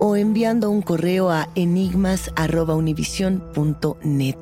o 0.00 0.16
enviando 0.16 0.70
un 0.70 0.82
correo 0.82 1.30
a 1.30 1.48
enigmas.univision.net. 1.54 4.36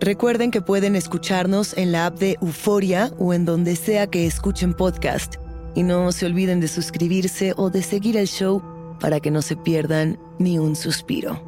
Recuerden 0.00 0.50
que 0.50 0.60
pueden 0.60 0.96
escucharnos 0.96 1.74
en 1.76 1.90
la 1.90 2.06
app 2.06 2.18
de 2.18 2.36
Euforia 2.42 3.10
o 3.18 3.32
en 3.32 3.46
donde 3.46 3.74
sea 3.74 4.06
que 4.06 4.26
escuchen 4.26 4.74
podcast. 4.74 5.36
Y 5.74 5.82
no 5.82 6.12
se 6.12 6.26
olviden 6.26 6.60
de 6.60 6.68
suscribirse 6.68 7.54
o 7.56 7.70
de 7.70 7.82
seguir 7.82 8.16
el 8.16 8.28
show 8.28 8.62
para 9.00 9.18
que 9.20 9.30
no 9.30 9.40
se 9.40 9.56
pierdan 9.56 10.18
ni 10.38 10.58
un 10.58 10.76
suspiro. 10.76 11.42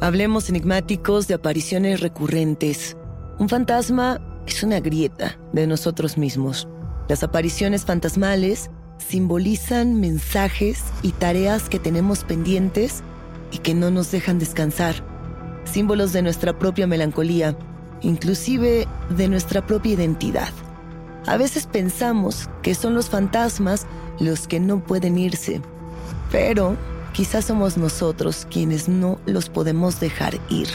Hablemos 0.00 0.48
enigmáticos 0.48 1.28
de 1.28 1.34
apariciones 1.34 2.00
recurrentes. 2.00 2.96
Un 3.38 3.48
fantasma 3.48 4.20
es 4.46 4.64
una 4.64 4.80
grieta 4.80 5.38
de 5.52 5.66
nosotros 5.66 6.18
mismos. 6.18 6.68
Las 7.08 7.22
apariciones 7.22 7.84
fantasmales 7.84 8.70
simbolizan 8.98 10.00
mensajes 10.00 10.82
y 11.02 11.12
tareas 11.12 11.68
que 11.68 11.78
tenemos 11.78 12.24
pendientes 12.24 13.02
y 13.50 13.58
que 13.58 13.74
no 13.74 13.90
nos 13.90 14.10
dejan 14.10 14.38
descansar. 14.38 14.96
Símbolos 15.64 16.12
de 16.12 16.22
nuestra 16.22 16.58
propia 16.58 16.86
melancolía, 16.86 17.56
inclusive 18.02 18.86
de 19.10 19.28
nuestra 19.28 19.66
propia 19.66 19.92
identidad. 19.92 20.50
A 21.26 21.36
veces 21.36 21.66
pensamos 21.66 22.50
que 22.62 22.74
son 22.74 22.94
los 22.94 23.08
fantasmas 23.08 23.86
los 24.20 24.46
que 24.46 24.60
no 24.60 24.84
pueden 24.84 25.18
irse, 25.18 25.60
pero 26.30 26.76
quizás 27.12 27.46
somos 27.46 27.76
nosotros 27.76 28.46
quienes 28.50 28.88
no 28.88 29.18
los 29.24 29.48
podemos 29.48 30.00
dejar 30.00 30.38
ir. 30.50 30.68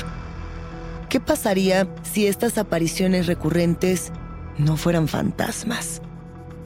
¿Qué 1.10 1.20
pasaría 1.20 1.88
si 2.04 2.28
estas 2.28 2.58
apariciones 2.58 3.28
recurrentes 3.28 4.12
no 4.58 4.78
fueran 4.78 5.08
fantasmas? 5.08 6.02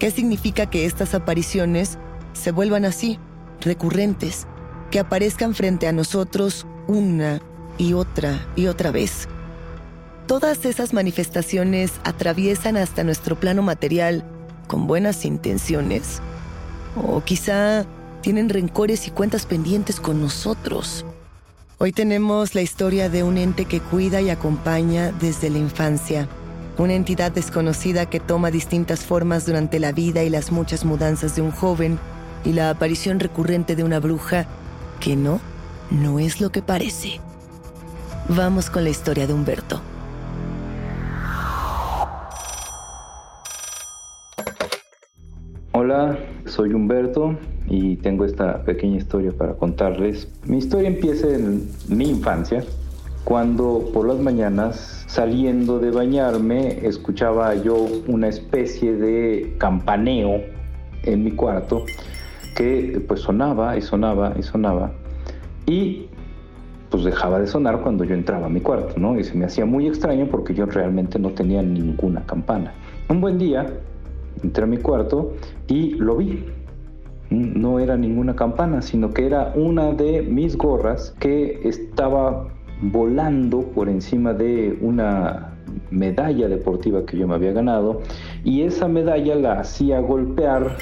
¿Qué 0.04 0.12
significa 0.12 0.66
que 0.66 0.86
estas 0.86 1.14
apariciones 1.14 1.98
se 2.34 2.52
vuelvan 2.52 2.84
así, 2.84 3.20
recurrentes, 3.62 4.48
que 4.92 5.00
aparezcan 5.00 5.56
frente 5.56 5.88
a 5.88 5.94
nosotros 5.94 6.68
una 6.88 7.42
y 7.78 7.94
otra 7.94 8.46
y 8.58 8.68
otra 8.68 8.92
vez? 8.92 9.30
Todas 10.28 10.66
esas 10.66 10.92
manifestaciones 10.92 11.94
atraviesan 12.04 12.76
hasta 12.76 13.06
nuestro 13.06 13.40
plano 13.40 13.62
material 13.62 14.26
con 14.68 14.88
buenas 14.88 15.24
intenciones. 15.24 16.20
O 17.02 17.24
quizá 17.24 17.86
tienen 18.20 18.50
rencores 18.50 19.08
y 19.08 19.12
cuentas 19.12 19.46
pendientes 19.46 20.02
con 20.02 20.20
nosotros. 20.20 21.06
Hoy 21.78 21.94
tenemos 21.94 22.56
la 22.56 22.62
historia 22.62 23.08
de 23.08 23.24
un 23.24 23.38
ente 23.38 23.64
que 23.64 23.80
cuida 23.80 24.20
y 24.20 24.32
acompaña 24.32 25.14
desde 25.14 25.50
la 25.50 25.60
infancia 25.60 26.28
una 26.78 26.94
entidad 26.94 27.32
desconocida 27.32 28.08
que 28.08 28.20
toma 28.20 28.52
distintas 28.52 29.06
formas 29.06 29.46
durante 29.46 29.80
la 29.80 29.92
vida 29.92 30.24
y 30.24 30.30
las 30.30 30.52
muchas 30.52 30.86
mudanzas 30.86 31.36
de 31.36 31.42
un 31.42 31.52
joven 31.52 32.00
y 32.44 32.54
la 32.54 32.70
aparición 32.70 33.20
recurrente 33.20 33.76
de 33.76 33.84
una 33.84 34.00
bruja 34.00 34.46
que 35.00 35.16
no, 35.16 35.40
no 35.92 36.20
es 36.20 36.42
lo 36.42 36.52
que 36.52 36.62
parece. 36.62 37.20
Vamos 38.30 38.70
con 38.70 38.84
la 38.84 38.90
historia 38.90 39.28
de 39.28 39.34
Humberto. 39.34 39.82
Hola, 45.74 46.18
soy 46.46 46.74
Humberto 46.74 47.38
y 47.68 47.98
tengo 47.98 48.26
esta 48.26 48.64
pequeña 48.64 48.98
historia 48.98 49.32
para 49.32 49.54
contarles. 49.56 50.28
Mi 50.46 50.60
historia 50.60 50.88
empieza 50.88 51.28
en 51.28 51.68
mi 51.88 52.10
infancia, 52.10 52.64
cuando 53.24 53.90
por 53.94 54.08
las 54.08 54.20
mañanas 54.20 55.06
saliendo 55.08 55.80
de 55.80 55.92
bañarme 55.92 56.86
escuchaba 56.86 57.56
yo 57.56 57.88
una 58.08 58.28
especie 58.28 58.94
de 58.94 59.56
campaneo 59.58 60.42
en 61.04 61.24
mi 61.24 61.32
cuarto 61.32 61.86
que 62.56 63.02
pues 63.08 63.22
sonaba 63.22 63.78
y 63.78 63.82
sonaba 63.82 64.34
y 64.38 64.44
sonaba 64.44 64.92
y 65.66 66.08
pues 66.90 67.04
dejaba 67.04 67.40
de 67.40 67.48
sonar 67.48 67.82
cuando 67.82 68.04
yo 68.04 68.14
entraba 68.14 68.46
a 68.46 68.50
mi 68.50 68.62
cuarto, 68.62 68.94
¿no? 68.98 69.18
Y 69.18 69.24
se 69.24 69.36
me 69.36 69.46
hacía 69.46 69.66
muy 69.66 69.88
extraño 69.88 70.28
porque 70.30 70.54
yo 70.54 70.68
realmente 70.68 71.18
no 71.18 71.30
tenía 71.32 71.64
ninguna 71.64 72.24
campana. 72.28 72.72
Un 73.10 73.20
buen 73.20 73.40
día 73.40 73.66
entré 74.44 74.66
a 74.66 74.68
mi 74.68 74.78
cuarto 74.78 75.34
y 75.68 75.96
lo 75.96 76.18
vi. 76.18 76.46
No 77.32 77.80
era 77.80 77.98
ninguna 77.98 78.36
campana, 78.36 78.84
sino 78.84 79.10
que 79.10 79.26
era 79.26 79.54
una 79.56 79.92
de 79.92 80.22
mis 80.22 80.56
gorras 80.56 81.16
que 81.20 81.68
estaba 81.68 82.53
volando 82.92 83.62
por 83.62 83.90
encima 83.90 84.34
de 84.34 84.78
una 84.82 85.54
medalla 85.90 86.48
deportiva 86.48 87.06
que 87.06 87.18
yo 87.18 87.28
me 87.28 87.36
había 87.36 87.54
ganado 87.54 88.02
y 88.44 88.64
esa 88.64 88.88
medalla 88.88 89.36
la 89.36 89.60
hacía 89.60 90.00
golpear 90.00 90.78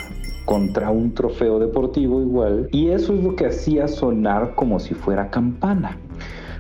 contra 0.46 0.90
un 0.90 1.14
trofeo 1.14 1.60
deportivo 1.60 2.22
igual 2.22 2.68
y 2.72 2.90
eso 2.90 3.14
es 3.14 3.24
lo 3.24 3.36
que 3.36 3.46
hacía 3.46 3.88
sonar 3.88 4.56
como 4.56 4.80
si 4.80 4.94
fuera 4.94 5.30
campana. 5.30 5.98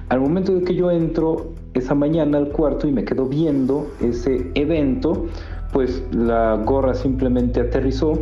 Al 0.10 0.20
momento 0.20 0.54
de 0.54 0.64
que 0.64 0.76
yo 0.76 0.92
entro 0.92 1.54
esa 1.74 1.96
mañana 1.96 2.38
al 2.38 2.50
cuarto 2.50 2.88
y 2.88 2.92
me 2.92 3.06
quedo 3.06 3.28
viendo 3.28 3.88
ese 4.02 4.52
evento, 4.56 5.26
pues 5.72 6.04
la 6.12 6.56
gorra 6.66 6.94
simplemente 6.94 7.62
aterrizó 7.62 8.20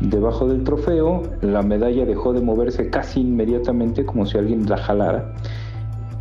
debajo 0.00 0.46
del 0.46 0.64
trofeo, 0.64 1.22
la 1.42 1.62
medalla 1.62 2.04
dejó 2.04 2.32
de 2.32 2.40
moverse 2.40 2.88
casi 2.88 3.20
inmediatamente 3.20 4.04
como 4.04 4.26
si 4.26 4.38
alguien 4.38 4.68
la 4.68 4.76
jalara, 4.76 5.34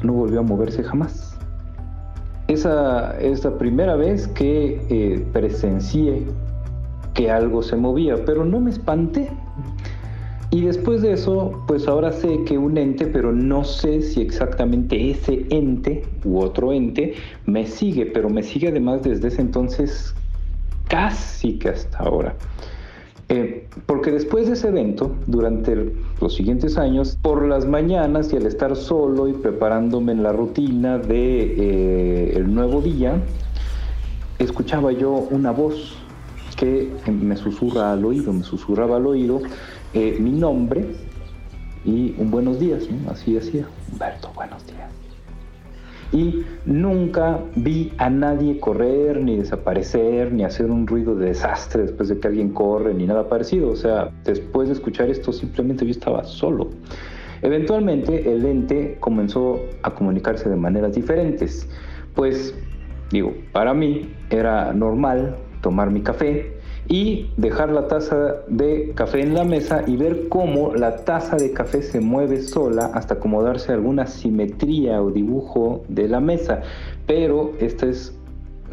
no 0.04 0.14
volvió 0.14 0.42
a 0.42 0.44
moverse 0.44 0.84
jamás. 0.84 1.38
Esa 2.48 3.18
es 3.20 3.44
la 3.44 3.58
primera 3.58 3.96
vez 3.96 4.28
que 4.28 4.86
eh, 4.90 5.26
presencié 5.32 6.24
que 7.14 7.32
algo 7.32 7.64
se 7.64 7.76
movía, 7.76 8.24
pero 8.26 8.44
no 8.44 8.60
me 8.60 8.72
espanté. 8.72 9.30
Y 10.52 10.62
después 10.62 11.02
de 11.02 11.14
eso, 11.14 11.64
pues 11.68 11.88
ahora 11.88 12.12
sé 12.12 12.44
que 12.46 12.58
un 12.60 12.78
ente, 12.78 13.08
pero 13.08 13.32
no 13.32 13.64
sé 13.64 14.02
si 14.02 14.22
exactamente 14.22 15.10
ese 15.10 15.48
ente 15.50 16.04
u 16.24 16.40
otro 16.40 16.72
ente 16.72 17.16
me 17.48 17.66
sigue, 17.66 18.06
pero 18.06 18.30
me 18.30 18.44
sigue 18.44 18.68
además 18.68 19.02
desde 19.02 19.30
ese 19.30 19.42
entonces 19.42 20.14
casi 20.90 21.58
que 21.58 21.70
hasta 21.70 21.98
ahora. 21.98 22.36
Eh, 23.30 23.68
porque 23.86 24.12
después 24.12 24.48
de 24.48 24.54
ese 24.54 24.68
evento, 24.68 25.16
durante 25.28 25.94
los 26.22 26.36
siguientes 26.36 26.78
años, 26.78 27.18
por 27.22 27.48
las 27.48 27.66
mañanas 27.66 28.32
y 28.34 28.38
al 28.38 28.46
estar 28.46 28.76
solo 28.76 29.28
y 29.28 29.34
preparándome 29.34 30.12
en 30.12 30.24
la 30.24 30.34
rutina 30.34 30.98
de 30.98 31.56
eh, 31.58 32.34
el 32.36 32.54
nuevo 32.54 32.82
día, 32.82 33.22
escuchaba 34.40 34.92
yo 34.92 35.12
una 35.32 35.52
voz 35.52 35.96
que 36.58 36.92
me 37.12 37.36
susurra 37.36 37.94
al 37.94 38.06
oído, 38.06 38.32
me 38.32 38.44
susurraba 38.44 38.98
al 38.98 39.08
oído 39.08 39.42
eh, 39.94 40.18
mi 40.20 40.32
nombre 40.32 40.86
y 41.86 42.16
un 42.18 42.32
buenos 42.32 42.60
días, 42.60 42.84
así 43.10 43.34
decía, 43.34 43.68
Humberto, 43.92 44.32
buenos. 44.36 44.63
Y 46.14 46.46
nunca 46.66 47.40
vi 47.56 47.92
a 47.98 48.10
nadie 48.10 48.60
correr, 48.60 49.20
ni 49.20 49.38
desaparecer, 49.38 50.32
ni 50.32 50.44
hacer 50.44 50.70
un 50.70 50.86
ruido 50.86 51.16
de 51.16 51.28
desastre 51.28 51.82
después 51.82 52.08
de 52.08 52.20
que 52.20 52.28
alguien 52.28 52.50
corre, 52.50 52.94
ni 52.94 53.08
nada 53.08 53.28
parecido. 53.28 53.72
O 53.72 53.76
sea, 53.76 54.12
después 54.24 54.68
de 54.68 54.76
escuchar 54.76 55.10
esto, 55.10 55.34
simplemente 55.34 55.86
yo 55.86 55.92
estaba 55.92 56.24
solo. 56.24 56.70
Eventualmente 57.42 58.32
el 58.32 58.46
ente 58.46 58.96
comenzó 59.00 59.60
a 59.82 59.92
comunicarse 59.96 60.50
de 60.50 60.56
maneras 60.56 60.94
diferentes. 60.94 61.68
Pues, 62.14 62.56
digo, 63.12 63.34
para 63.52 63.74
mí 63.74 64.14
era 64.30 64.72
normal 64.72 65.36
tomar 65.62 65.90
mi 65.90 66.02
café 66.02 66.54
y 66.88 67.30
dejar 67.38 67.72
la 67.72 67.88
taza 67.88 68.36
de 68.48 68.92
café 68.96 69.22
en 69.22 69.34
la 69.34 69.44
mesa 69.44 69.84
y 69.88 69.96
ver 69.98 70.28
cómo 70.30 70.74
la 70.74 70.98
taza 70.98 71.38
de 71.38 71.52
café 71.52 71.82
se 71.82 72.00
mueve 72.00 72.42
sola 72.42 72.92
hasta 72.94 73.16
acomodarse 73.16 73.72
alguna 73.72 74.06
simetría 74.06 75.02
o 75.02 75.12
dibujo 75.12 75.84
de 75.88 76.08
la 76.08 76.20
mesa. 76.20 76.62
Pero 77.08 77.54
esta 77.60 77.88
es 77.88 78.18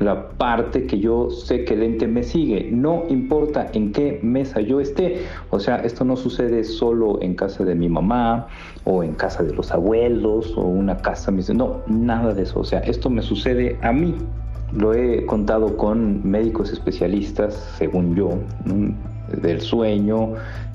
la 0.00 0.30
parte 0.30 0.86
que 0.86 0.98
yo 0.98 1.30
sé 1.30 1.64
que 1.64 1.74
el 1.74 1.82
ente 1.82 2.08
me 2.08 2.22
sigue. 2.22 2.70
No 2.72 3.04
importa 3.08 3.68
en 3.72 3.92
qué 3.92 4.18
mesa 4.22 4.60
yo 4.60 4.80
esté. 4.80 5.26
O 5.50 5.60
sea, 5.60 5.76
esto 5.76 6.04
no 6.04 6.16
sucede 6.16 6.64
solo 6.64 7.18
en 7.20 7.34
casa 7.34 7.64
de 7.64 7.74
mi 7.74 7.88
mamá 7.88 8.48
o 8.84 9.04
en 9.04 9.12
casa 9.12 9.42
de 9.42 9.54
los 9.54 9.70
abuelos 9.72 10.56
o 10.56 10.62
una 10.62 10.96
casa. 10.96 11.30
No, 11.30 11.82
nada 11.86 12.34
de 12.34 12.42
eso. 12.42 12.60
O 12.60 12.64
sea, 12.64 12.80
esto 12.80 13.10
me 13.10 13.22
sucede 13.22 13.78
a 13.82 13.92
mí. 13.92 14.14
Lo 14.72 14.94
he 14.94 15.26
contado 15.26 15.76
con 15.76 16.28
médicos 16.28 16.72
especialistas, 16.72 17.54
según 17.76 18.14
yo, 18.14 18.30
del 19.42 19.60
sueño, 19.60 20.34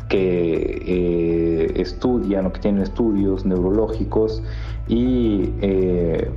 que 0.10 0.84
eh, 0.86 1.74
estudian 1.82 2.46
o 2.46 2.54
que 2.54 2.60
tienen 2.60 2.82
estudios 2.82 3.46
neurológicos 3.46 4.44
y 4.88 5.50
eh, 5.62 6.30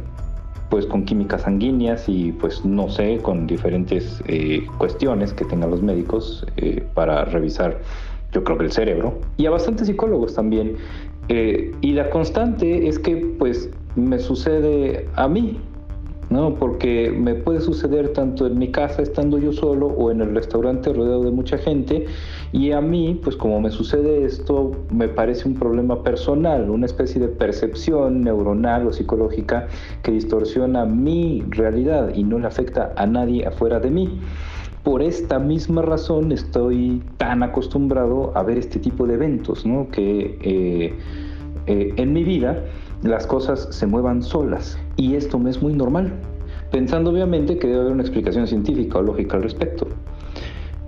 pues 0.70 0.86
con 0.86 1.04
químicas 1.04 1.42
sanguíneas 1.42 2.08
y 2.08 2.32
pues 2.32 2.64
no 2.64 2.88
sé, 2.88 3.18
con 3.18 3.46
diferentes 3.46 4.22
eh, 4.26 4.66
cuestiones 4.78 5.32
que 5.32 5.44
tengan 5.44 5.70
los 5.70 5.82
médicos 5.82 6.46
para 6.94 7.24
revisar 7.24 7.80
yo 8.32 8.44
creo 8.44 8.58
que 8.58 8.64
el 8.64 8.72
cerebro 8.72 9.18
y 9.38 9.46
a 9.46 9.50
bastantes 9.50 9.86
psicólogos 9.86 10.34
también. 10.34 10.76
Y 11.30 11.92
la 11.92 12.08
constante 12.08 12.88
es 12.88 12.98
que 12.98 13.16
pues 13.38 13.68
me 13.96 14.18
sucede 14.18 15.06
a 15.14 15.28
mí 15.28 15.60
¿no? 16.30 16.54
Porque 16.54 17.10
me 17.10 17.34
puede 17.34 17.60
suceder 17.60 18.12
tanto 18.12 18.46
en 18.46 18.58
mi 18.58 18.70
casa 18.70 19.02
estando 19.02 19.38
yo 19.38 19.52
solo 19.52 19.86
o 19.86 20.10
en 20.10 20.20
el 20.20 20.34
restaurante 20.34 20.92
rodeado 20.92 21.24
de 21.24 21.30
mucha 21.30 21.58
gente 21.58 22.06
y 22.52 22.72
a 22.72 22.80
mí, 22.80 23.20
pues 23.22 23.36
como 23.36 23.60
me 23.60 23.70
sucede 23.70 24.24
esto, 24.24 24.72
me 24.90 25.08
parece 25.08 25.48
un 25.48 25.54
problema 25.54 26.02
personal, 26.02 26.70
una 26.70 26.86
especie 26.86 27.20
de 27.20 27.28
percepción 27.28 28.22
neuronal 28.22 28.86
o 28.86 28.92
psicológica 28.92 29.68
que 30.02 30.12
distorsiona 30.12 30.84
mi 30.84 31.44
realidad 31.48 32.14
y 32.14 32.24
no 32.24 32.38
le 32.38 32.46
afecta 32.46 32.92
a 32.96 33.06
nadie 33.06 33.46
afuera 33.46 33.80
de 33.80 33.90
mí. 33.90 34.20
Por 34.82 35.02
esta 35.02 35.38
misma 35.38 35.82
razón 35.82 36.32
estoy 36.32 37.02
tan 37.18 37.42
acostumbrado 37.42 38.32
a 38.34 38.42
ver 38.42 38.58
este 38.58 38.78
tipo 38.78 39.06
de 39.06 39.14
eventos, 39.14 39.66
¿no? 39.66 39.88
Que 39.90 40.38
eh, 40.40 40.94
eh, 41.66 41.92
en 41.96 42.12
mi 42.14 42.24
vida 42.24 42.64
las 43.02 43.26
cosas 43.26 43.68
se 43.70 43.86
muevan 43.86 44.22
solas. 44.22 44.78
Y 44.96 45.14
esto 45.14 45.38
me 45.38 45.50
es 45.50 45.62
muy 45.62 45.72
normal, 45.72 46.12
pensando 46.70 47.10
obviamente 47.10 47.58
que 47.58 47.66
debe 47.66 47.80
haber 47.80 47.92
una 47.92 48.02
explicación 48.02 48.46
científica 48.46 48.98
o 48.98 49.02
lógica 49.02 49.36
al 49.36 49.42
respecto. 49.42 49.86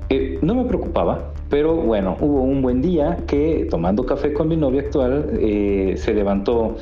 Eh, 0.08 0.38
no 0.42 0.54
me 0.56 0.64
preocupaba, 0.64 1.32
pero 1.48 1.76
bueno, 1.76 2.16
hubo 2.20 2.42
un 2.42 2.62
buen 2.62 2.82
día 2.82 3.18
que 3.26 3.66
tomando 3.70 4.04
café 4.04 4.32
con 4.32 4.48
mi 4.48 4.56
novia 4.56 4.82
actual 4.82 5.38
eh, 5.38 5.94
se 5.96 6.14
levantó 6.14 6.76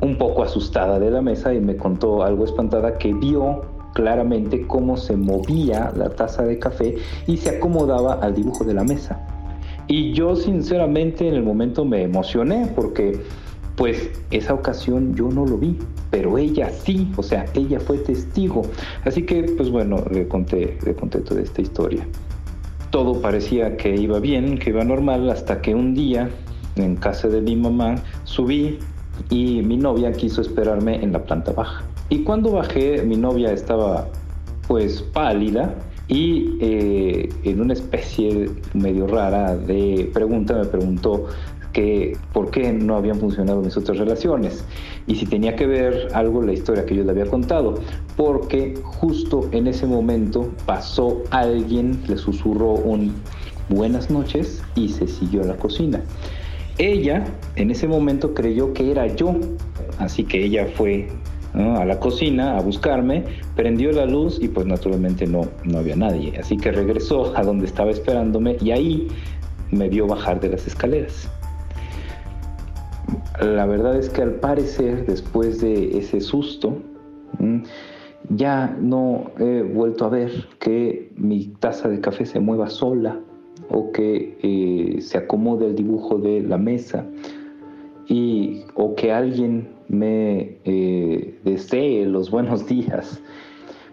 un 0.00 0.16
poco 0.16 0.42
asustada 0.42 0.98
de 0.98 1.10
la 1.10 1.20
mesa 1.20 1.52
y 1.52 1.60
me 1.60 1.76
contó 1.76 2.22
algo 2.22 2.44
espantada 2.44 2.96
que 2.96 3.12
vio 3.12 3.62
claramente 3.92 4.66
cómo 4.66 4.96
se 4.96 5.16
movía 5.16 5.92
la 5.96 6.10
taza 6.10 6.44
de 6.44 6.58
café 6.58 6.94
y 7.26 7.36
se 7.36 7.50
acomodaba 7.50 8.14
al 8.14 8.34
dibujo 8.34 8.64
de 8.64 8.74
la 8.74 8.84
mesa. 8.84 9.26
Y 9.88 10.12
yo 10.12 10.36
sinceramente 10.36 11.26
en 11.26 11.34
el 11.34 11.42
momento 11.42 11.84
me 11.84 12.02
emocioné 12.02 12.70
porque 12.76 13.20
pues 13.80 14.10
esa 14.30 14.52
ocasión 14.52 15.14
yo 15.14 15.30
no 15.30 15.46
lo 15.46 15.56
vi, 15.56 15.74
pero 16.10 16.36
ella 16.36 16.68
sí, 16.68 17.10
o 17.16 17.22
sea, 17.22 17.46
ella 17.54 17.80
fue 17.80 17.96
testigo. 17.96 18.60
Así 19.06 19.22
que, 19.22 19.42
pues 19.56 19.70
bueno, 19.70 20.04
le 20.10 20.28
conté, 20.28 20.76
le 20.84 20.94
conté 20.94 21.20
toda 21.20 21.40
esta 21.40 21.62
historia. 21.62 22.06
Todo 22.90 23.22
parecía 23.22 23.78
que 23.78 23.94
iba 23.94 24.20
bien, 24.20 24.58
que 24.58 24.68
iba 24.68 24.84
normal, 24.84 25.30
hasta 25.30 25.62
que 25.62 25.74
un 25.74 25.94
día, 25.94 26.28
en 26.76 26.96
casa 26.96 27.28
de 27.28 27.40
mi 27.40 27.56
mamá, 27.56 27.94
subí 28.24 28.78
y 29.30 29.62
mi 29.62 29.78
novia 29.78 30.12
quiso 30.12 30.42
esperarme 30.42 31.02
en 31.02 31.14
la 31.14 31.24
planta 31.24 31.52
baja. 31.52 31.82
Y 32.10 32.18
cuando 32.22 32.52
bajé, 32.52 33.02
mi 33.02 33.16
novia 33.16 33.50
estaba 33.50 34.08
pues 34.68 35.00
pálida 35.00 35.74
y 36.06 36.58
eh, 36.60 37.28
en 37.44 37.60
una 37.60 37.72
especie 37.72 38.50
medio 38.74 39.06
rara 39.06 39.56
de 39.56 40.10
pregunta 40.12 40.54
me 40.54 40.64
preguntó 40.66 41.28
que 41.72 42.16
por 42.32 42.50
qué 42.50 42.72
no 42.72 42.96
habían 42.96 43.18
funcionado 43.18 43.60
mis 43.60 43.76
otras 43.76 43.98
relaciones 43.98 44.64
y 45.06 45.14
si 45.14 45.26
tenía 45.26 45.56
que 45.56 45.66
ver 45.66 46.08
algo 46.14 46.42
la 46.42 46.52
historia 46.52 46.84
que 46.84 46.94
yo 46.94 47.04
le 47.04 47.10
había 47.10 47.26
contado, 47.26 47.74
porque 48.16 48.74
justo 48.82 49.48
en 49.52 49.66
ese 49.66 49.86
momento 49.86 50.50
pasó 50.66 51.22
alguien, 51.30 52.00
le 52.08 52.16
susurró 52.16 52.72
un 52.72 53.14
buenas 53.68 54.10
noches 54.10 54.62
y 54.74 54.88
se 54.88 55.06
siguió 55.06 55.42
a 55.42 55.46
la 55.46 55.56
cocina. 55.56 56.02
Ella 56.78 57.24
en 57.56 57.70
ese 57.70 57.86
momento 57.86 58.34
creyó 58.34 58.72
que 58.72 58.90
era 58.90 59.06
yo, 59.06 59.34
así 59.98 60.24
que 60.24 60.44
ella 60.44 60.66
fue 60.74 61.08
a 61.54 61.84
la 61.84 61.98
cocina 61.98 62.56
a 62.56 62.60
buscarme, 62.60 63.24
prendió 63.56 63.92
la 63.92 64.06
luz 64.06 64.38
y 64.40 64.48
pues 64.48 64.66
naturalmente 64.66 65.26
no, 65.26 65.42
no 65.64 65.78
había 65.78 65.96
nadie. 65.96 66.38
Así 66.38 66.56
que 66.56 66.70
regresó 66.70 67.36
a 67.36 67.42
donde 67.42 67.66
estaba 67.66 67.90
esperándome 67.90 68.56
y 68.60 68.70
ahí 68.70 69.08
me 69.70 69.88
vio 69.88 70.06
bajar 70.06 70.40
de 70.40 70.50
las 70.50 70.66
escaleras. 70.66 71.28
La 73.40 73.66
verdad 73.66 73.96
es 73.96 74.10
que 74.10 74.22
al 74.22 74.34
parecer, 74.34 75.06
después 75.06 75.60
de 75.60 75.96
ese 75.98 76.20
susto, 76.20 76.76
ya 78.28 78.76
no 78.78 79.30
he 79.38 79.62
vuelto 79.62 80.04
a 80.04 80.10
ver 80.10 80.30
que 80.58 81.10
mi 81.16 81.46
taza 81.58 81.88
de 81.88 82.00
café 82.00 82.26
se 82.26 82.38
mueva 82.38 82.68
sola 82.68 83.18
o 83.70 83.92
que 83.92 84.38
eh, 84.42 85.00
se 85.00 85.18
acomode 85.18 85.66
el 85.66 85.74
dibujo 85.74 86.18
de 86.18 86.42
la 86.42 86.58
mesa 86.58 87.06
y, 88.08 88.64
o 88.74 88.94
que 88.94 89.12
alguien 89.12 89.68
me 89.88 90.58
eh, 90.64 91.38
desee 91.44 92.04
los 92.06 92.30
buenos 92.30 92.66
días. 92.66 93.22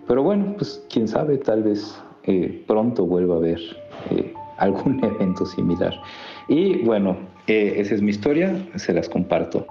Pero 0.07 0.23
bueno, 0.23 0.55
pues 0.57 0.83
quién 0.89 1.07
sabe, 1.07 1.37
tal 1.37 1.63
vez 1.63 1.99
eh, 2.23 2.63
pronto 2.67 3.05
vuelva 3.05 3.37
a 3.37 3.47
eh, 3.49 4.33
algún 4.57 5.03
evento 5.03 5.45
similar. 5.45 5.93
Y 6.47 6.83
bueno, 6.83 7.17
esa 7.47 7.95
es 7.95 8.01
mi 8.01 8.11
historia, 8.11 8.67
se 8.75 8.93
las 8.93 9.07
comparto. 9.07 9.65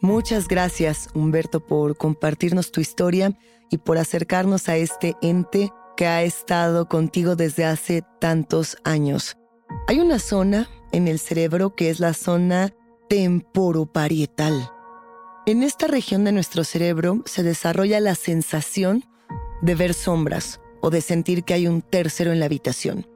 Muchas 0.00 0.48
gracias, 0.48 1.08
Humberto, 1.14 1.64
por 1.66 1.96
compartirnos 1.96 2.70
tu 2.72 2.80
historia 2.82 3.32
y 3.70 3.78
por 3.78 3.96
acercarnos 3.96 4.68
a 4.68 4.76
este 4.76 5.14
ente 5.22 5.72
que 5.96 6.06
ha 6.06 6.22
estado 6.22 6.88
contigo 6.88 7.36
desde 7.36 7.64
hace 7.64 8.02
tantos 8.20 8.76
años. 8.84 9.38
Hay 9.88 10.00
una 10.00 10.18
zona 10.18 10.68
en 10.92 11.08
el 11.08 11.18
cerebro 11.18 11.74
que 11.74 11.88
es 11.88 12.00
la 12.00 12.12
zona 12.12 12.74
temporoparietal. 13.08 14.70
En 15.46 15.62
esta 15.62 15.86
región 15.86 16.24
de 16.24 16.32
nuestro 16.32 16.64
cerebro 16.64 17.22
se 17.24 17.42
desarrolla 17.42 17.98
la 18.00 18.14
sensación 18.14 19.04
de 19.62 19.74
ver 19.74 19.94
sombras 19.94 20.60
o 20.84 20.90
de 20.90 21.00
sentir 21.00 21.44
que 21.44 21.54
hay 21.54 21.66
un 21.66 21.80
tercero 21.80 22.30
en 22.30 22.40
la 22.40 22.44
habitación. 22.44 23.06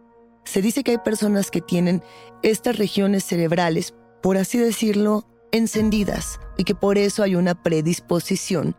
Se 0.45 0.63
dice 0.63 0.83
que 0.83 0.93
hay 0.93 0.99
personas 0.99 1.51
que 1.51 1.61
tienen 1.61 2.03
estas 2.43 2.79
regiones 2.79 3.25
cerebrales, 3.25 3.95
por 4.23 4.39
así 4.39 4.57
decirlo, 4.57 5.27
encendidas 5.53 6.41
y 6.57 6.65
que 6.65 6.75
por 6.75 6.97
eso 6.97 7.23
hay 7.23 7.35
una 7.35 7.63
predisposición 7.63 8.75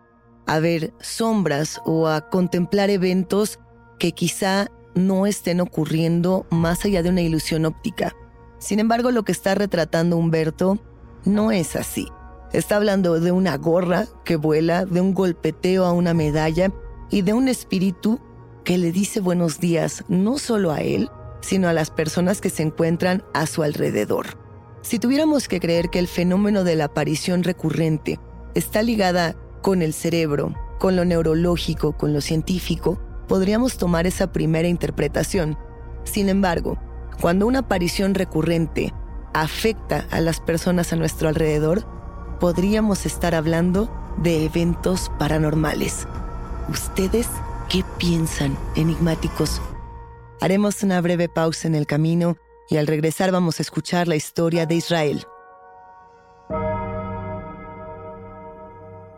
a 0.48 0.58
ver 0.58 0.92
sombras 1.02 1.80
o 1.86 2.08
a 2.08 2.32
contemplar 2.32 2.90
eventos 2.90 3.60
que 4.00 4.12
quizá 4.14 4.72
no 4.96 5.28
estén 5.28 5.62
ocurriendo 5.62 6.48
más 6.50 6.84
allá 6.84 7.04
de 7.04 7.10
una 7.10 7.22
ilusión 7.22 7.66
óptica. 7.66 8.16
Sin 8.58 8.80
embargo, 8.80 9.12
lo 9.12 9.22
que 9.22 9.34
está 9.34 9.54
retratando 9.54 10.18
Humberto 10.18 10.80
no 11.26 11.52
es 11.52 11.76
así. 11.76 12.08
Está 12.54 12.78
hablando 12.78 13.20
de 13.20 13.32
una 13.32 13.56
gorra 13.58 14.08
que 14.26 14.36
vuela, 14.36 14.86
de 14.86 15.00
un 15.00 15.14
golpeteo 15.14 15.86
a 15.86 15.94
una 15.94 16.16
medalla 16.16 16.72
y 17.12 17.22
de 17.22 17.34
un 17.34 17.50
espíritu 17.50 18.20
que 18.70 18.78
le 18.78 18.92
dice 18.92 19.20
buenos 19.20 19.60
días 19.60 20.04
no 20.10 20.38
solo 20.38 20.72
a 20.72 20.82
él, 20.82 21.10
sino 21.42 21.68
a 21.70 21.74
las 21.74 21.90
personas 21.90 22.40
que 22.40 22.52
se 22.52 22.62
encuentran 22.62 23.24
a 23.34 23.48
su 23.48 23.64
alrededor. 23.64 24.38
Si 24.84 25.00
tuviéramos 25.00 25.48
que 25.48 25.60
creer 25.60 25.90
que 25.90 25.98
el 25.98 26.08
fenómeno 26.08 26.64
de 26.64 26.76
la 26.76 26.84
aparición 26.84 27.42
recurrente 27.42 28.20
está 28.54 28.84
ligada 28.84 29.36
con 29.64 29.82
el 29.82 29.92
cerebro, 29.92 30.54
con 30.78 30.96
lo 30.96 31.04
neurológico, 31.04 31.98
con 31.98 32.14
lo 32.14 32.22
científico, 32.22 33.02
podríamos 33.28 33.78
tomar 33.78 34.06
esa 34.06 34.32
primera 34.32 34.68
interpretación. 34.68 35.58
Sin 36.04 36.30
embargo, 36.30 36.78
cuando 37.20 37.48
una 37.48 37.62
aparición 37.62 38.14
recurrente 38.14 38.94
afecta 39.34 40.06
a 40.12 40.22
las 40.22 40.40
personas 40.42 40.94
a 40.94 40.96
nuestro 40.96 41.28
alrededor, 41.28 41.88
podríamos 42.40 43.08
estar 43.08 43.34
hablando 43.34 43.92
de 44.22 44.46
eventos 44.46 45.10
paranormales. 45.18 46.06
¿Ustedes 46.70 47.26
qué 47.70 47.86
piensan, 48.00 48.58
enigmáticos? 48.76 49.62
Haremos 50.42 50.82
una 50.84 51.00
breve 51.02 51.30
pausa 51.30 51.68
en 51.68 51.76
el 51.76 51.86
camino 51.86 52.38
y 52.68 52.78
al 52.78 52.88
regresar 52.88 53.32
vamos 53.32 53.60
a 53.60 53.64
escuchar 53.64 54.08
la 54.08 54.16
historia 54.16 54.66
de 54.66 54.76
Israel. 54.76 55.26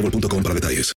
boostmobile.com 0.00 0.42
para 0.42 0.54
detalles. 0.54 0.92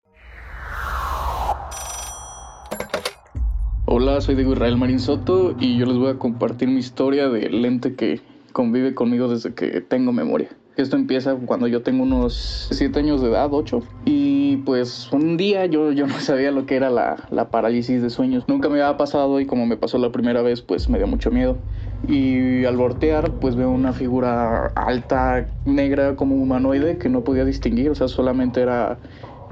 Hola, 3.86 4.22
soy 4.22 4.36
Diego 4.36 4.54
Israel 4.54 4.78
Marín 4.78 5.00
Soto 5.00 5.56
y 5.60 5.78
yo 5.78 5.86
les 5.86 5.98
voy 5.98 6.12
a 6.12 6.18
compartir 6.18 6.70
mi 6.70 6.80
historia 6.80 7.28
del 7.28 7.62
lente 7.62 7.96
que 7.96 8.22
convive 8.54 8.96
conmigo 8.96 9.28
desde 9.28 9.54
que 9.54 9.82
tengo 9.82 10.14
memoria. 10.14 10.50
Esto 10.78 10.96
empieza 10.96 11.36
cuando 11.36 11.68
yo 11.68 11.82
tengo 11.82 12.04
unos 12.04 12.68
7 12.72 12.98
años 13.00 13.22
de 13.22 13.30
edad, 13.30 13.50
8. 13.52 13.84
Y 14.06 14.58
pues 14.58 15.10
un 15.12 15.36
día 15.36 15.66
yo, 15.66 15.92
yo 15.92 16.08
no 16.08 16.20
sabía 16.20 16.52
lo 16.52 16.66
que 16.66 16.76
era 16.76 16.90
la, 16.90 17.28
la 17.30 17.52
parálisis 17.52 18.02
de 18.02 18.10
sueños. 18.10 18.46
Nunca 18.48 18.70
me 18.70 18.82
había 18.82 18.98
pasado 18.98 19.42
y 19.42 19.46
como 19.46 19.66
me 19.66 19.76
pasó 19.76 19.98
la 19.98 20.12
primera 20.12 20.42
vez, 20.42 20.62
pues 20.62 20.88
me 20.88 20.98
dio 20.98 21.08
mucho 21.08 21.30
miedo. 21.30 21.58
Y 22.02 22.66
al 22.66 22.78
voltear, 22.78 23.38
pues 23.40 23.56
veo 23.56 23.70
una 23.72 23.94
figura 23.94 24.68
alta, 24.76 25.54
negra, 25.66 26.16
como 26.16 26.36
humanoide, 26.36 26.98
que 26.98 27.10
no 27.10 27.24
podía 27.24 27.46
distinguir. 27.46 27.92
O 27.92 27.96
sea, 27.96 28.08
solamente 28.08 28.62
era, 28.62 29.00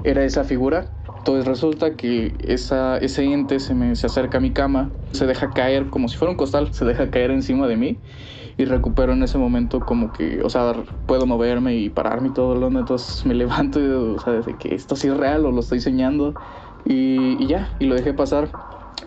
era 0.02 0.24
esa 0.24 0.44
figura. 0.44 0.92
Entonces 1.18 1.46
resulta 1.46 1.96
que 1.96 2.36
ese 2.40 3.24
ente 3.32 3.60
se 3.60 3.74
me 3.74 3.94
se 3.94 4.06
acerca 4.06 4.38
a 4.38 4.40
mi 4.40 4.52
cama, 4.52 4.94
se 5.12 5.26
deja 5.26 5.52
caer 5.52 5.90
como 5.90 6.08
si 6.08 6.16
fuera 6.16 6.30
un 6.32 6.36
costal, 6.38 6.72
se 6.72 6.84
deja 6.86 7.10
caer 7.10 7.30
encima 7.30 7.68
de 7.68 7.76
mí 7.76 8.00
y 8.56 8.64
recupero 8.64 9.12
en 9.12 9.22
ese 9.22 9.38
momento 9.38 9.84
como 9.84 10.12
que, 10.12 10.42
o 10.42 10.50
sea, 10.50 10.74
puedo 11.06 11.26
moverme 11.26 11.76
y 11.76 11.90
pararme 11.90 12.28
y 12.28 12.32
todo 12.32 12.54
lo 12.54 12.68
entonces 12.78 13.24
me 13.26 13.34
levanto 13.34 13.80
y, 13.80 13.86
o 13.86 14.18
sea, 14.18 14.34
de 14.34 14.56
que 14.58 14.74
esto 14.74 14.94
es 14.94 15.04
real 15.16 15.46
o 15.46 15.52
lo 15.52 15.60
estoy 15.60 15.80
soñando 15.80 16.36
y 16.84 17.46
ya, 17.46 17.74
y 17.78 17.86
lo 17.86 17.94
dejé 17.94 18.14
pasar. 18.14 18.54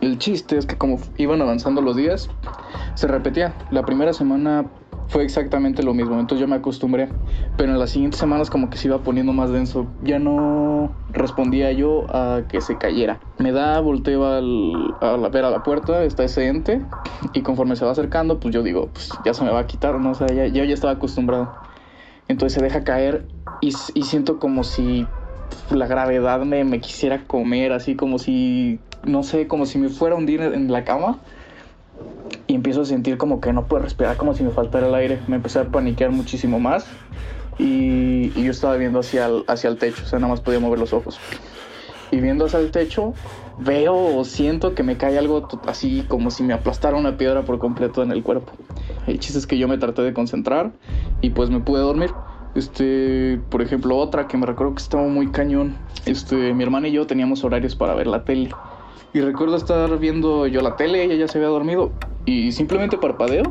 El 0.02 0.18
chiste 0.18 0.58
es 0.58 0.66
que 0.66 0.76
como 0.78 1.00
iban 1.18 1.42
avanzando 1.42 1.82
los 1.82 1.96
días, 1.96 2.30
se 2.96 3.08
repetía. 3.08 3.54
La 3.72 3.86
primera 3.86 4.14
semana 4.14 4.66
fue 5.08 5.24
exactamente 5.24 5.84
lo 5.84 5.94
mismo, 5.94 6.20
entonces 6.20 6.42
yo 6.42 6.48
me 6.48 6.56
acostumbré, 6.56 7.10
pero 7.58 7.72
en 7.72 7.80
las 7.80 7.92
siguientes 7.92 8.20
semanas 8.20 8.50
como 8.50 8.70
que 8.70 8.78
se 8.78 8.88
iba 8.88 9.00
poniendo 9.00 9.32
más 9.32 9.52
denso, 9.52 9.86
ya 10.02 10.18
no 10.18 10.92
respondía 11.10 11.72
yo 11.72 12.06
a 12.10 12.44
que 12.50 12.62
se 12.62 12.78
cayera. 12.78 13.20
Me 13.38 13.52
da, 13.52 13.80
volteo 13.80 14.26
al, 14.26 14.96
a 15.02 15.18
la, 15.18 15.30
ver 15.30 15.46
a 15.46 15.52
la 15.52 15.62
puerta, 15.62 16.04
está 16.04 16.24
ese 16.24 16.48
ente, 16.48 16.82
y 17.34 17.42
conforme 17.42 17.76
se 17.76 17.86
va 17.86 17.92
acercando, 17.92 18.40
pues 18.40 18.54
yo 18.54 18.64
digo, 18.64 18.90
pues 18.92 19.12
ya 19.24 19.34
se 19.34 19.44
me 19.44 19.52
va 19.52 19.60
a 19.60 19.68
quitar, 19.68 20.00
¿no? 20.00 20.12
O 20.12 20.16
sea, 20.16 20.28
ya, 20.28 20.48
yo 20.48 20.64
ya 20.64 20.74
estaba 20.74 20.94
acostumbrado. 20.94 21.54
Entonces 22.28 22.58
se 22.58 22.64
deja 22.64 22.84
caer 22.84 23.28
y, 23.62 23.68
y 23.94 24.04
siento 24.04 24.40
como 24.40 24.64
si 24.64 25.06
la 25.70 25.88
gravedad 25.88 26.42
me, 26.44 26.64
me 26.64 26.80
quisiera 26.80 27.26
comer, 27.26 27.72
así 27.72 27.96
como 27.96 28.18
si, 28.18 28.80
no 29.06 29.24
sé, 29.24 29.48
como 29.48 29.66
si 29.66 29.78
me 29.78 29.90
fuera 29.90 30.16
a 30.16 30.18
hundir 30.18 30.42
en 30.42 30.72
la 30.72 30.84
cama 30.84 31.20
y 32.48 32.56
empiezo 32.56 32.82
a 32.82 32.86
sentir 32.86 33.18
como 33.18 33.42
que 33.42 33.54
no 33.54 33.66
puedo 33.66 33.84
respirar, 33.84 34.18
como 34.18 34.34
si 34.34 34.44
me 34.44 34.52
faltara 34.52 34.88
el 34.88 34.96
aire. 34.96 35.20
Me 35.28 35.36
empecé 35.36 35.60
a 35.60 35.66
paniquear 35.66 36.12
muchísimo 36.12 36.60
más 36.60 36.86
y, 37.58 38.32
yo 38.42 38.52
estaba 38.52 38.76
viendo 38.78 39.00
hacia 39.00 39.28
el, 39.28 39.44
hacia 39.48 39.70
el 39.70 39.78
techo, 39.78 40.04
o 40.04 40.08
sea, 40.08 40.20
nada 40.20 40.32
más 40.32 40.42
podía 40.42 40.60
mover 40.60 40.80
los 40.80 40.94
ojos. 40.94 41.20
Y 42.12 42.20
viendo 42.20 42.46
hacia 42.46 42.60
el 42.60 42.72
techo, 42.72 43.14
veo 43.58 43.96
o 43.96 44.24
siento 44.24 44.76
que 44.76 44.84
me 44.84 44.98
cae 44.98 45.18
algo 45.18 45.48
así 45.68 46.06
como 46.08 46.30
si 46.30 46.44
me 46.44 46.54
aplastara 46.54 46.96
una 46.96 47.18
piedra 47.18 47.44
por 47.44 47.60
completo 47.60 48.04
en 48.04 48.12
el 48.12 48.24
cuerpo. 48.24 48.52
El 49.08 49.20
chiste 49.20 49.40
es 49.40 49.48
que 49.48 49.58
yo 49.58 49.68
me 49.68 49.78
traté 49.78 50.02
de 50.04 50.14
concentrar 50.14 50.72
y 51.22 51.32
pues 51.32 51.50
me 51.50 51.60
pude 51.60 51.82
dormir. 51.82 52.12
Este, 52.56 53.40
por 53.50 53.64
ejemplo, 53.64 53.98
otra 53.98 54.28
que 54.28 54.38
me 54.38 54.46
recuerdo 54.46 54.76
que 54.76 54.84
estaba 54.84 55.08
muy 55.08 55.32
cañón. 55.32 55.76
Este, 56.06 56.54
mi 56.54 56.64
hermana 56.64 56.88
y 56.88 56.92
yo 56.92 57.08
teníamos 57.08 57.44
horarios 57.44 57.76
para 57.76 57.96
ver 57.96 58.06
la 58.06 58.24
tele. 58.24 58.52
Y 59.14 59.22
recuerdo 59.22 59.56
estar 59.56 60.00
viendo 60.00 60.48
yo 60.48 60.62
la 60.62 60.76
tele, 60.76 61.04
ella 61.04 61.14
ya 61.14 61.28
se 61.28 61.38
había 61.38 61.50
dormido 61.50 61.92
y 62.26 62.52
simplemente 62.52 62.98
parpadeo 62.98 63.44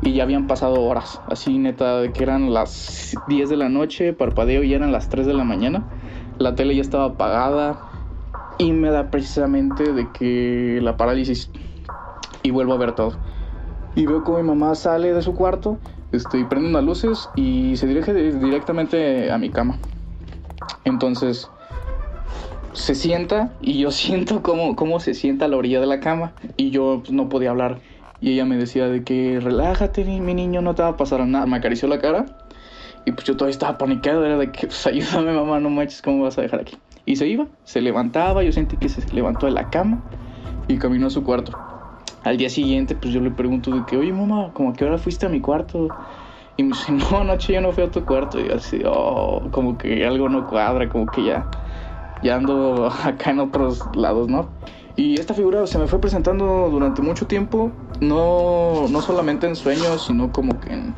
y 0.00 0.14
ya 0.14 0.22
habían 0.22 0.46
pasado 0.46 0.80
horas. 0.80 1.20
Así 1.28 1.58
neta, 1.58 2.00
de 2.00 2.10
que 2.10 2.22
eran 2.22 2.54
las 2.54 3.14
10 3.28 3.50
de 3.50 3.56
la 3.58 3.68
noche, 3.68 4.14
parpadeo 4.14 4.62
y 4.62 4.72
eran 4.72 4.92
las 4.92 5.10
3 5.10 5.26
de 5.26 5.34
la 5.34 5.44
mañana. 5.44 5.84
La 6.38 6.54
tele 6.54 6.74
ya 6.74 6.80
estaba 6.80 7.04
apagada 7.04 7.78
y 8.56 8.72
me 8.72 8.90
da 8.90 9.10
precisamente 9.10 9.92
de 9.92 10.10
que 10.10 10.80
la 10.82 10.96
parálisis 10.96 11.50
y 12.42 12.50
vuelvo 12.50 12.72
a 12.72 12.78
ver 12.78 12.92
todo. 12.92 13.12
Y 13.94 14.06
veo 14.06 14.24
como 14.24 14.38
mi 14.38 14.44
mamá 14.44 14.74
sale 14.74 15.12
de 15.12 15.20
su 15.20 15.34
cuarto, 15.34 15.78
este, 16.12 16.44
prende 16.46 16.68
unas 16.70 16.82
luces 16.82 17.28
y 17.36 17.76
se 17.76 17.86
dirige 17.86 18.14
directamente 18.14 19.30
a 19.30 19.36
mi 19.36 19.50
cama. 19.50 19.78
Entonces 20.84 21.50
se 22.74 22.94
sienta 22.94 23.52
y 23.62 23.78
yo 23.78 23.90
siento 23.92 24.42
cómo, 24.42 24.76
cómo 24.76 25.00
se 25.00 25.14
sienta 25.14 25.46
a 25.46 25.48
la 25.48 25.56
orilla 25.56 25.80
de 25.80 25.86
la 25.86 26.00
cama 26.00 26.34
y 26.56 26.70
yo 26.70 27.00
pues, 27.00 27.12
no 27.12 27.28
podía 27.28 27.50
hablar. 27.50 27.80
Y 28.20 28.32
ella 28.32 28.44
me 28.44 28.56
decía 28.56 28.88
de 28.88 29.04
que 29.04 29.38
relájate, 29.40 30.04
mi 30.04 30.34
niño, 30.34 30.62
no 30.62 30.74
te 30.74 30.82
va 30.82 30.90
a 30.90 30.96
pasar 30.96 31.26
nada. 31.26 31.46
Me 31.46 31.56
acarició 31.56 31.88
la 31.88 31.98
cara 31.98 32.26
y 33.04 33.12
pues 33.12 33.26
yo 33.26 33.36
todavía 33.36 33.52
estaba 33.52 33.76
paniqueado, 33.76 34.24
era 34.24 34.38
de 34.38 34.50
que 34.50 34.66
pues 34.66 34.86
ayúdame 34.86 35.32
mamá, 35.32 35.60
no 35.60 35.70
manches, 35.70 36.02
¿cómo 36.02 36.24
vas 36.24 36.38
a 36.38 36.42
dejar 36.42 36.60
aquí? 36.60 36.76
Y 37.06 37.16
se 37.16 37.26
iba, 37.26 37.46
se 37.64 37.80
levantaba, 37.80 38.42
yo 38.42 38.52
sentí 38.52 38.76
que 38.76 38.88
se 38.88 39.02
levantó 39.14 39.46
de 39.46 39.52
la 39.52 39.68
cama 39.68 40.02
y 40.68 40.78
caminó 40.78 41.08
a 41.08 41.10
su 41.10 41.22
cuarto. 41.22 41.52
Al 42.22 42.38
día 42.38 42.48
siguiente 42.48 42.94
pues 42.94 43.12
yo 43.12 43.20
le 43.20 43.30
pregunto 43.30 43.70
de 43.70 43.84
que, 43.84 43.98
oye 43.98 44.12
mamá, 44.12 44.52
¿cómo 44.54 44.70
a 44.70 44.72
qué 44.72 44.84
hora 44.86 44.96
fuiste 44.96 45.26
a 45.26 45.28
mi 45.28 45.40
cuarto? 45.40 45.88
Y 46.56 46.62
me 46.62 46.68
dice, 46.70 46.92
no, 46.92 47.18
anoche 47.18 47.52
yo 47.52 47.60
no 47.60 47.72
fui 47.72 47.82
a 47.82 47.90
tu 47.90 48.04
cuarto. 48.04 48.40
Y 48.40 48.48
así, 48.48 48.80
oh, 48.86 49.48
como 49.50 49.76
que 49.76 50.06
algo 50.06 50.28
no 50.28 50.46
cuadra, 50.46 50.88
como 50.88 51.06
que 51.06 51.24
ya 51.24 51.46
ya 52.24 52.36
ando 52.36 52.86
acá 53.04 53.30
en 53.30 53.38
otros 53.38 53.80
lados, 53.94 54.28
¿no? 54.28 54.48
Y 54.96 55.20
esta 55.20 55.34
figura 55.34 55.66
se 55.66 55.78
me 55.78 55.86
fue 55.86 56.00
presentando 56.00 56.68
durante 56.70 57.02
mucho 57.02 57.26
tiempo, 57.26 57.70
no, 58.00 58.86
no 58.88 59.02
solamente 59.02 59.46
en 59.46 59.56
sueños, 59.56 60.06
sino 60.06 60.32
como 60.32 60.58
que 60.60 60.72
en, 60.72 60.94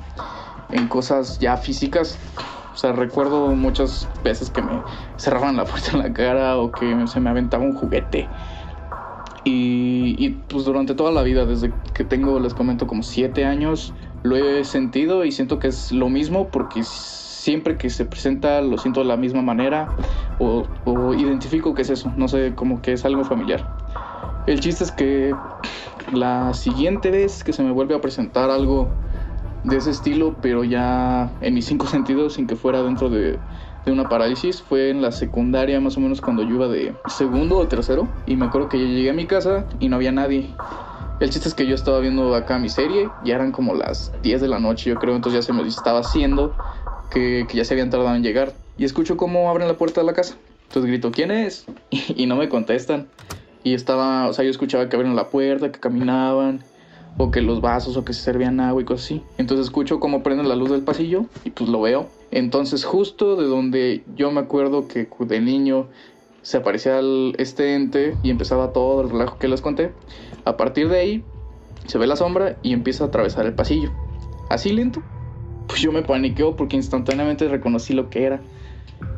en 0.71 0.89
cosas 0.89 1.39
ya 1.39 1.57
físicas. 1.57 2.19
O 2.75 2.77
sea, 2.79 2.93
recuerdo 2.93 3.49
muchas 3.49 4.07
veces 4.23 4.51
que 4.51 4.61
me 4.61 4.83
cerraban 5.17 5.57
la 5.57 5.65
puerta 5.67 5.93
en 5.93 5.99
la 5.99 6.13
cara 6.13 6.59
o 6.59 6.71
que 6.71 7.07
se 7.07 7.21
me 7.21 7.31
aventaba 7.31 7.65
un 7.65 7.75
juguete. 7.75 8.29
Y, 9.45 10.17
y, 10.19 10.31
pues 10.49 10.65
durante 10.65 10.95
toda 10.95 11.13
la 11.13 11.23
vida, 11.23 11.47
desde 11.47 11.73
que 11.95 12.05
tengo, 12.05 12.39
les 12.41 12.53
comento, 12.53 12.87
como 12.87 13.03
siete 13.03 13.45
años, 13.45 13.95
lo 14.25 14.37
he 14.37 14.65
sentido 14.65 15.25
y 15.25 15.33
siento 15.33 15.59
que 15.59 15.69
es 15.69 15.93
lo 15.93 16.09
mismo 16.09 16.49
porque 16.49 16.81
siempre 17.47 17.77
que 17.77 17.91
se 17.91 18.05
presenta 18.05 18.61
lo 18.61 18.77
siento 18.77 18.99
de 18.99 19.07
la 19.07 19.17
misma 19.17 19.41
manera 19.41 19.89
o, 20.41 20.67
identifico 21.15 21.75
que 21.75 21.83
es 21.83 21.91
eso, 21.91 22.13
no 22.17 22.27
sé, 22.27 22.57
como 22.57 22.83
que 22.83 22.93
es 22.93 23.05
algo 23.05 23.23
familiar. 23.23 23.65
El 24.49 24.59
chiste 24.59 24.83
es 24.83 24.91
que 24.91 25.33
la 26.13 26.53
siguiente 26.55 27.13
vez 27.13 27.45
que 27.45 27.53
se 27.53 27.63
me 27.63 27.71
vuelve 27.71 27.95
a 27.95 28.01
presentar 28.01 28.51
algo 28.51 28.91
de 29.63 29.77
ese 29.77 29.93
estilo, 29.93 30.35
pero 30.43 30.65
ya 30.65 31.31
en 31.41 31.55
mis 31.55 31.67
cinco 31.67 31.87
sentidos, 31.97 32.35
sin 32.35 32.49
que 32.49 32.57
fuera 32.57 32.83
dentro 32.83 33.09
de, 33.11 33.39
de 33.85 33.93
una 33.93 34.09
parálisis, 34.09 34.61
fue 34.61 34.91
en 34.91 35.01
la 35.01 35.13
secundaria, 35.13 35.81
más 35.81 35.97
o 35.97 36.01
menos 36.01 36.21
cuando 36.21 36.43
yo 36.43 36.57
iba 36.57 36.67
de 36.67 36.97
segundo 37.07 37.59
o 37.59 37.69
tercero, 37.69 38.09
y 38.27 38.35
me 38.35 38.47
acuerdo 38.47 38.69
que 38.69 38.81
yo 38.81 38.87
llegué 38.87 39.11
a 39.11 39.15
mi 39.15 39.27
casa 39.27 39.67
y 39.79 39.89
no 39.89 39.95
había 39.95 40.11
nadie. 40.11 40.53
El 41.21 41.31
chiste 41.31 41.49
es 41.49 41.55
que 41.55 41.67
yo 41.67 41.77
estaba 41.77 42.01
viendo 42.01 42.35
acá 42.35 42.59
mi 42.59 42.69
serie, 42.69 43.09
ya 43.25 43.37
eran 43.37 43.53
como 43.53 43.75
las 43.75 44.13
10 44.23 44.41
de 44.41 44.49
la 44.49 44.59
noche, 44.59 44.91
yo 44.91 44.97
creo, 44.97 45.15
entonces 45.15 45.41
ya 45.41 45.47
se 45.47 45.53
me 45.53 45.67
estaba 45.67 46.01
haciendo 46.01 46.53
que, 47.17 47.47
ya 47.55 47.65
se 47.65 47.75
habían 47.75 47.91
tardado 47.91 48.15
en 48.15 48.23
llegar. 48.23 48.53
Y 48.77 48.85
escucho 48.85 49.17
cómo 49.17 49.49
abren 49.49 49.69
la 49.69 49.79
puerta 49.79 50.01
de 50.01 50.07
la 50.07 50.13
casa. 50.13 50.37
Entonces 50.69 50.91
grito, 50.91 51.11
¿quién 51.11 51.31
es? 51.31 51.67
Y, 51.91 52.27
no 52.27 52.37
me 52.37 52.49
contestan. 52.49 53.09
Y 53.65 53.75
estaba, 53.75 54.29
o 54.29 54.33
sea, 54.33 54.45
yo 54.45 54.51
escuchaba 54.51 54.89
que 54.89 54.97
abren 54.97 55.17
la 55.17 55.29
puerta, 55.29 55.73
que 55.73 55.81
caminaban, 55.81 56.63
o 57.17 57.31
que 57.31 57.41
los 57.41 57.61
vasos, 57.61 57.97
o 57.97 58.05
que 58.05 58.13
se 58.13 58.23
servían 58.23 58.61
agua 58.61 58.83
y 58.83 58.85
cosas 58.85 59.07
así. 59.07 59.23
Entonces 59.39 59.67
escucho 59.67 59.99
cómo 59.99 60.23
prenden 60.23 60.49
la 60.49 60.57
luz 60.57 60.71
del 60.71 60.83
pasillo 60.83 61.25
y 61.45 61.51
pues 61.51 61.71
lo 61.71 61.81
veo. 61.81 62.07
Entonces 62.31 62.85
justo 62.85 63.37
de 63.37 63.47
donde 63.47 64.05
yo 64.15 64.31
me 64.31 64.41
acuerdo 64.41 64.87
que 64.87 65.09
de 65.21 65.41
niño 65.41 65.89
se 66.43 66.59
aparecía 66.59 66.99
el, 66.99 67.35
este 67.39 67.75
ente 67.75 68.15
y 68.23 68.31
empezaba 68.31 68.73
todo 68.73 69.01
el 69.01 69.11
relajo 69.11 69.39
que 69.39 69.49
les 69.49 69.63
conté. 69.63 69.93
A 70.45 70.57
partir 70.57 70.89
de 70.89 70.99
ahí 70.99 71.25
se 71.87 71.99
ve 71.99 72.07
la 72.07 72.17
sombra 72.17 72.57
y 72.63 72.73
empieza 72.73 73.05
a 73.05 73.07
atravesar 73.09 73.47
el 73.47 73.55
pasillo. 73.55 73.91
Así 74.49 74.71
lento, 74.71 75.03
pues 75.67 75.81
yo 75.81 75.93
me 75.93 76.03
paniqueo 76.03 76.57
porque 76.57 76.77
instantáneamente 76.77 77.49
reconocí 77.49 77.93
lo 77.93 78.11
que 78.11 78.25
era. 78.25 78.41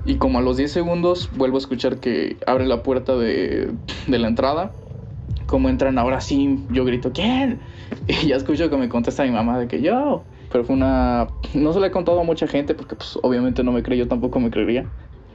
Y 0.05 0.17
como 0.17 0.39
a 0.39 0.43
los 0.43 0.57
10 0.57 0.73
segundos 0.73 1.29
vuelvo 1.37 1.57
a 1.57 1.61
escuchar 1.61 1.99
que 1.99 2.37
abre 2.47 2.67
la 2.67 2.83
puerta 2.83 3.17
de, 3.17 3.73
de 4.07 4.19
la 4.19 4.29
entrada. 4.29 4.73
Como 5.47 5.69
entran 5.69 5.99
ahora 5.99 6.21
sí, 6.21 6.59
yo 6.71 6.85
grito, 6.85 7.13
¿quién? 7.13 7.61
Y 8.07 8.29
ya 8.29 8.37
escucho 8.37 8.71
que 8.71 8.77
me 8.77 8.89
contesta 8.89 9.25
mi 9.25 9.31
mamá 9.31 9.59
de 9.59 9.69
que 9.69 9.81
yo. 9.83 10.23
Pero 10.51 10.65
fue 10.65 10.77
una... 10.77 11.29
No 11.55 11.73
se 11.73 11.81
le 11.81 11.89
he 11.89 11.91
contado 11.91 12.21
a 12.21 12.25
mucha 12.25 12.47
gente 12.47 12.75
porque 12.75 12.97
pues 12.97 13.19
obviamente 13.23 13.63
no 13.63 13.73
me 13.73 13.83
creyó, 13.83 14.09
tampoco 14.09 14.41
me 14.41 14.51
creería. 14.51 14.87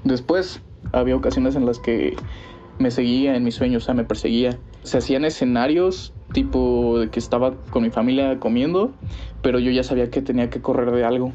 Después 0.03 0.61
había 0.91 1.15
ocasiones 1.15 1.55
en 1.55 1.65
las 1.65 1.79
que 1.79 2.15
me 2.79 2.91
seguía 2.91 3.35
en 3.35 3.43
mis 3.43 3.55
sueños, 3.55 3.83
o 3.83 3.85
sea, 3.85 3.93
me 3.93 4.03
perseguía. 4.03 4.57
Se 4.83 4.97
hacían 4.97 5.25
escenarios 5.25 6.13
tipo 6.33 6.99
de 6.99 7.09
que 7.09 7.19
estaba 7.19 7.53
con 7.69 7.83
mi 7.83 7.91
familia 7.91 8.39
comiendo, 8.39 8.91
pero 9.41 9.59
yo 9.59 9.71
ya 9.71 9.83
sabía 9.83 10.09
que 10.09 10.21
tenía 10.21 10.49
que 10.49 10.61
correr 10.61 10.91
de 10.91 11.05
algo. 11.05 11.31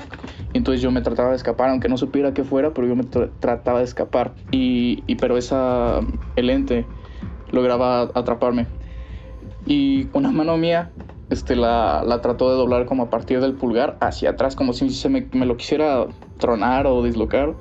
Entonces 0.52 0.82
yo 0.82 0.90
me 0.90 1.00
trataba 1.00 1.30
de 1.30 1.36
escapar, 1.36 1.70
aunque 1.70 1.88
no 1.88 1.96
supiera 1.96 2.34
qué 2.34 2.44
fuera, 2.44 2.74
pero 2.74 2.86
yo 2.86 2.96
me 2.96 3.04
trataba 3.04 3.78
de 3.78 3.84
escapar. 3.84 4.34
Y, 4.50 5.02
pero 5.16 5.36
esa, 5.36 6.00
el 6.36 6.50
ente 6.50 6.84
lograba 7.52 8.10
atraparme. 8.14 8.66
Y 9.66 10.08
una 10.12 10.30
mano 10.30 10.56
mía 10.56 10.90
este, 11.30 11.56
la, 11.56 12.02
la, 12.06 12.20
trató 12.20 12.50
de 12.50 12.56
doblar 12.56 12.86
como 12.86 13.04
a 13.04 13.10
partir 13.10 13.40
del 13.40 13.54
pulgar 13.54 13.98
hacia 14.00 14.30
atrás, 14.30 14.56
como 14.56 14.72
si 14.72 14.88
se 14.90 15.08
me, 15.08 15.28
me 15.32 15.46
lo 15.46 15.56
quisiera 15.56 16.06
tronar 16.38 16.86
o 16.86 17.02
dislocar. 17.02 17.54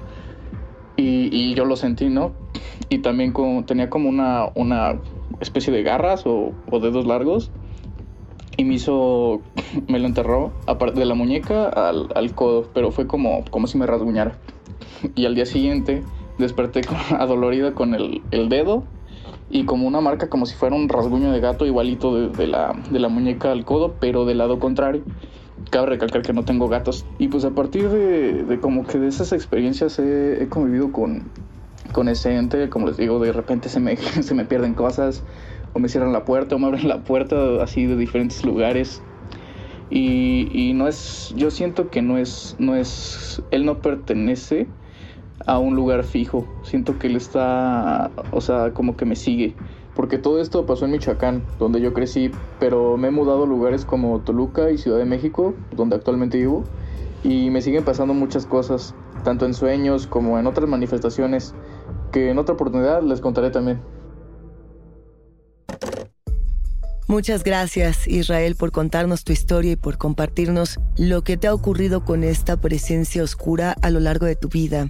Y, 1.00 1.54
yo 1.54 1.66
lo 1.66 1.76
sentí, 1.76 2.10
¿no? 2.10 2.32
Y 2.90 3.00
también 3.00 3.32
como, 3.32 3.66
tenía 3.66 3.90
como 3.90 4.08
una, 4.08 4.50
una 4.56 5.00
especie 5.40 5.74
de 5.74 5.84
garras 5.84 6.24
o, 6.26 6.54
dedos 6.72 7.06
largos 7.06 7.52
y 8.56 8.64
me 8.64 8.76
hizo, 8.76 9.42
me 9.88 10.00
lo 10.00 10.08
enterró 10.08 10.52
aparte 10.66 11.00
de 11.00 11.06
la 11.06 11.16
muñeca 11.16 11.68
al, 11.68 12.08
al, 12.16 12.34
codo, 12.34 12.70
pero 12.74 12.92
fue 12.92 13.08
como, 13.08 13.44
como 13.52 13.68
si 13.68 13.78
me 13.78 13.86
rasguñara. 13.86 14.38
Y 15.16 15.26
al 15.26 15.36
día 15.36 15.46
siguiente 15.46 16.04
desperté 16.38 16.82
con, 16.84 16.98
adolorida 17.20 17.74
con 17.74 17.94
el, 17.94 18.22
el, 18.32 18.50
dedo 18.50 18.84
y 19.50 19.66
como 19.66 19.88
una 19.88 20.02
marca 20.02 20.30
como 20.30 20.46
si 20.46 20.56
fuera 20.56 20.76
un 20.76 20.90
rasguño 20.90 21.32
de 21.32 21.40
gato 21.40 21.66
igualito 21.66 22.16
de, 22.16 22.30
de, 22.30 22.48
la, 22.48 22.74
de 22.90 23.00
la 23.00 23.10
muñeca 23.10 23.52
al 23.52 23.66
codo, 23.66 23.96
pero 24.00 24.26
del 24.26 24.38
lado 24.40 24.60
contrario. 24.60 25.04
Cabe 25.72 25.88
recalcar 25.88 26.22
que 26.22 26.34
no 26.34 26.46
tengo 26.46 26.70
gatos. 26.70 27.06
Y 27.18 27.28
pues 27.28 27.44
a 27.44 27.52
partir 27.52 27.90
de, 27.90 28.44
de 28.44 28.60
como 28.60 28.86
que 28.86 29.00
de 29.00 29.08
esas 29.08 29.34
experiencias 29.34 30.00
he, 30.00 30.42
he 30.42 30.48
convivido 30.48 30.92
con, 30.92 31.30
con 31.92 32.08
ese 32.10 32.36
ente, 32.36 32.70
como 32.70 32.88
les 32.88 32.98
digo, 32.98 33.20
de 33.20 33.32
repente 33.32 33.70
se 33.70 33.80
me, 33.80 33.96
se 33.98 34.34
me 34.34 34.46
pierden 34.46 34.74
cosas, 34.74 35.24
o 35.74 35.80
me 35.80 35.90
cierran 35.90 36.14
la 36.14 36.26
puerta, 36.26 36.56
o 36.56 36.60
me 36.60 36.68
abren 36.68 36.88
la 36.88 37.04
puerta 37.04 37.62
así 37.62 37.86
de 37.86 37.96
diferentes 37.96 38.44
lugares. 38.44 39.02
Y, 39.90 40.50
y, 40.52 40.74
no 40.74 40.88
es, 40.88 41.34
yo 41.36 41.50
siento 41.50 41.90
que 41.90 42.02
no 42.02 42.18
es, 42.18 42.56
no 42.60 42.76
es, 42.76 43.42
él 43.52 43.66
no 43.66 43.82
pertenece 43.82 44.68
a 45.46 45.60
un 45.60 45.76
lugar 45.76 46.04
fijo. 46.04 46.46
Siento 46.64 46.98
que 47.00 47.08
él 47.08 47.16
está, 47.16 48.12
o 48.32 48.42
sea, 48.42 48.74
como 48.74 48.98
que 48.98 49.06
me 49.06 49.16
sigue. 49.16 49.56
porque 49.96 50.18
todo 50.18 50.42
esto 50.42 50.66
pasó 50.66 50.86
en 50.86 50.92
Michoacán, 50.92 51.44
donde 51.58 51.82
yo 51.82 51.94
crecí, 51.94 52.32
pero 52.60 52.98
me 52.98 53.08
he 53.08 53.12
mudado 53.12 53.44
a 53.44 53.48
lugares 53.48 53.86
como 53.86 54.20
Toluca 54.22 54.72
y 54.72 54.78
Ciudad 54.78 54.98
de 55.00 55.06
México, 55.06 55.56
donde 55.72 55.96
actualmente 55.96 56.38
vivo, 56.38 56.64
y 57.24 57.50
me 57.50 57.62
siguen 57.62 57.84
pasando 57.84 58.14
muchas 58.14 58.46
cosas, 58.46 58.94
tanto 59.24 59.46
en 59.46 59.54
sueños 59.54 60.06
como 60.06 60.38
en 60.38 60.48
otras 60.48 60.70
manifestaciones, 60.70 61.56
que 62.12 62.30
en 62.30 62.38
otra 62.38 62.56
oportunidad 62.56 63.02
les 63.04 63.22
contaré 63.22 63.50
también. 63.50 63.82
Muchas 67.10 67.46
gracias 67.46 68.06
Israel 68.06 68.56
por 68.56 68.74
contarnos 68.74 69.24
tu 69.24 69.32
historia 69.32 69.72
y 69.72 69.76
por 69.78 69.98
compartirnos 69.98 70.78
lo 70.98 71.24
que 71.24 71.38
te 71.38 71.48
ha 71.48 71.54
ocurrido 71.54 72.04
con 72.04 72.26
esta 72.26 72.58
presencia 72.58 73.24
oscura 73.24 73.76
a 73.82 73.90
lo 73.90 74.02
largo 74.02 74.26
de 74.26 74.36
tu 74.36 74.50
vida. 74.50 74.90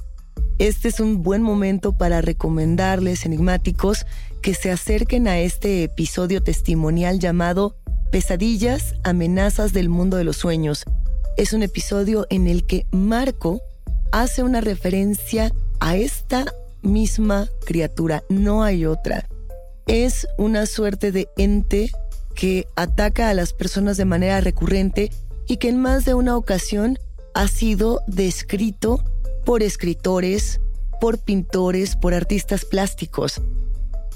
Este 0.58 0.88
es 0.88 0.99
un 0.99 1.21
buen 1.21 1.43
momento 1.43 1.95
para 1.95 2.21
recomendarles 2.21 3.27
enigmáticos 3.27 4.08
que 4.41 4.56
se 4.56 4.71
acerquen 4.71 5.27
a 5.27 5.38
este 5.38 5.84
episodio 5.84 6.41
testimonial 6.41 7.19
llamado 7.19 7.75
Pesadillas, 8.12 8.95
amenazas 9.03 9.71
del 9.71 9.88
mundo 9.88 10.17
de 10.17 10.23
los 10.23 10.38
sueños. 10.38 10.86
Es 11.38 11.53
un 11.53 11.62
episodio 11.62 12.25
en 12.32 12.47
el 12.47 12.65
que 12.65 12.88
Marco 12.91 13.62
hace 14.12 14.41
una 14.41 14.60
referencia 14.60 15.51
a 15.80 15.95
esta 15.97 16.45
misma 16.88 17.50
criatura, 17.65 18.23
no 18.30 18.63
hay 18.63 18.86
otra. 18.86 19.28
Es 19.86 20.28
una 20.38 20.65
suerte 20.65 21.12
de 21.12 21.30
ente 21.38 21.91
que 22.34 22.67
ataca 22.76 23.30
a 23.30 23.34
las 23.34 23.54
personas 23.54 23.97
de 23.97 24.06
manera 24.06 24.41
recurrente 24.41 25.12
y 25.47 25.58
que 25.58 25.69
en 25.69 25.78
más 25.78 26.06
de 26.06 26.13
una 26.13 26.36
ocasión 26.36 26.97
ha 27.34 27.47
sido 27.47 28.02
descrito 28.08 29.04
por 29.45 29.63
escritores, 29.63 30.60
por 31.00 31.19
pintores, 31.19 31.95
por 31.95 32.13
artistas 32.13 32.65
plásticos. 32.65 33.41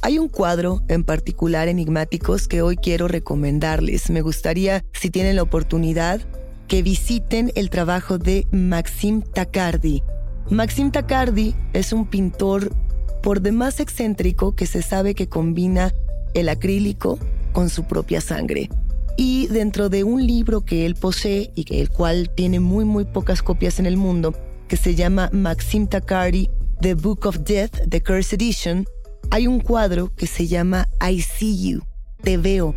Hay 0.01 0.17
un 0.17 0.29
cuadro 0.29 0.81
en 0.87 1.03
particular 1.03 1.67
enigmáticos 1.67 2.47
que 2.47 2.63
hoy 2.63 2.75
quiero 2.75 3.07
recomendarles. 3.07 4.09
Me 4.09 4.21
gustaría, 4.21 4.83
si 4.93 5.11
tienen 5.11 5.35
la 5.35 5.43
oportunidad, 5.43 6.21
que 6.67 6.81
visiten 6.81 7.51
el 7.55 7.69
trabajo 7.69 8.17
de 8.17 8.47
Maxim 8.51 9.21
Takardi. 9.21 10.03
Maxim 10.51 10.91
Takardi 10.91 11.55
es 11.71 11.93
un 11.93 12.05
pintor 12.05 12.75
por 13.23 13.39
demás 13.39 13.79
excéntrico 13.79 14.53
que 14.53 14.67
se 14.67 14.81
sabe 14.81 15.15
que 15.15 15.29
combina 15.29 15.93
el 16.33 16.49
acrílico 16.49 17.17
con 17.53 17.69
su 17.69 17.85
propia 17.85 18.19
sangre. 18.19 18.69
Y 19.15 19.47
dentro 19.47 19.87
de 19.87 20.03
un 20.03 20.27
libro 20.27 20.65
que 20.65 20.85
él 20.85 20.95
posee 20.95 21.53
y 21.55 21.65
el 21.73 21.89
cual 21.89 22.29
tiene 22.35 22.59
muy 22.59 22.83
muy 22.83 23.05
pocas 23.05 23.41
copias 23.41 23.79
en 23.79 23.85
el 23.85 23.95
mundo, 23.95 24.35
que 24.67 24.75
se 24.75 24.93
llama 24.93 25.29
Maxim 25.31 25.87
Takardi, 25.87 26.49
The 26.81 26.95
Book 26.95 27.27
of 27.27 27.39
Death, 27.45 27.87
The 27.87 28.03
Curse 28.03 28.35
Edition, 28.35 28.85
hay 29.29 29.47
un 29.47 29.61
cuadro 29.61 30.13
que 30.13 30.27
se 30.27 30.47
llama 30.47 30.89
I 31.01 31.21
See 31.21 31.69
You, 31.69 31.81
Te 32.23 32.35
Veo. 32.35 32.75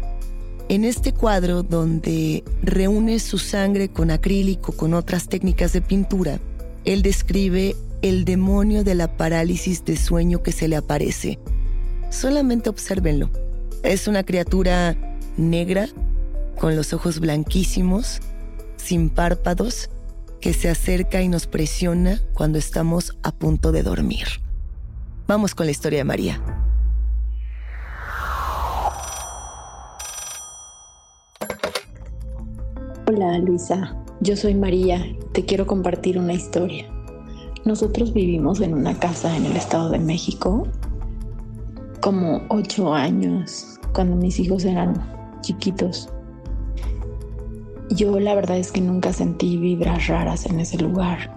En 0.68 0.84
este 0.84 1.12
cuadro, 1.12 1.64
donde 1.64 2.44
reúne 2.62 3.18
su 3.18 3.38
sangre 3.38 3.88
con 3.88 4.12
acrílico, 4.12 4.70
con 4.70 4.94
otras 4.94 5.26
técnicas 5.26 5.72
de 5.72 5.82
pintura, 5.82 6.38
él 6.84 7.02
describe 7.02 7.76
el 8.02 8.24
demonio 8.24 8.84
de 8.84 8.94
la 8.94 9.16
parálisis 9.16 9.84
de 9.84 9.96
sueño 9.96 10.42
que 10.42 10.52
se 10.52 10.68
le 10.68 10.76
aparece. 10.76 11.38
Solamente 12.10 12.68
obsérvenlo. 12.68 13.30
Es 13.82 14.06
una 14.08 14.24
criatura 14.24 14.96
negra, 15.36 15.88
con 16.58 16.76
los 16.76 16.92
ojos 16.92 17.20
blanquísimos, 17.20 18.20
sin 18.76 19.10
párpados, 19.10 19.90
que 20.40 20.52
se 20.52 20.68
acerca 20.68 21.22
y 21.22 21.28
nos 21.28 21.46
presiona 21.46 22.20
cuando 22.34 22.58
estamos 22.58 23.16
a 23.22 23.32
punto 23.32 23.72
de 23.72 23.82
dormir. 23.82 24.26
Vamos 25.26 25.54
con 25.54 25.66
la 25.66 25.72
historia 25.72 26.00
de 26.00 26.04
María. 26.04 26.40
Hola 33.06 33.38
Luisa, 33.38 34.03
yo 34.20 34.36
soy 34.36 34.54
María, 34.54 35.04
te 35.32 35.44
quiero 35.44 35.66
compartir 35.66 36.18
una 36.18 36.32
historia. 36.32 36.86
Nosotros 37.64 38.12
vivimos 38.12 38.60
en 38.60 38.74
una 38.74 38.98
casa 38.98 39.36
en 39.36 39.46
el 39.46 39.56
Estado 39.56 39.90
de 39.90 39.98
México 39.98 40.68
como 42.00 42.42
ocho 42.48 42.92
años 42.92 43.78
cuando 43.94 44.16
mis 44.16 44.38
hijos 44.38 44.64
eran 44.64 44.94
chiquitos. 45.40 46.08
Yo 47.90 48.18
la 48.20 48.34
verdad 48.34 48.58
es 48.58 48.72
que 48.72 48.80
nunca 48.80 49.12
sentí 49.12 49.56
vibras 49.56 50.08
raras 50.08 50.46
en 50.46 50.60
ese 50.60 50.78
lugar. 50.78 51.34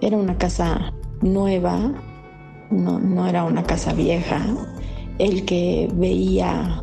Era 0.00 0.16
una 0.16 0.36
casa 0.36 0.92
nueva, 1.22 1.92
no, 2.70 2.98
no 2.98 3.26
era 3.26 3.44
una 3.44 3.62
casa 3.62 3.92
vieja. 3.92 4.40
El 5.18 5.44
que 5.44 5.88
veía 5.94 6.82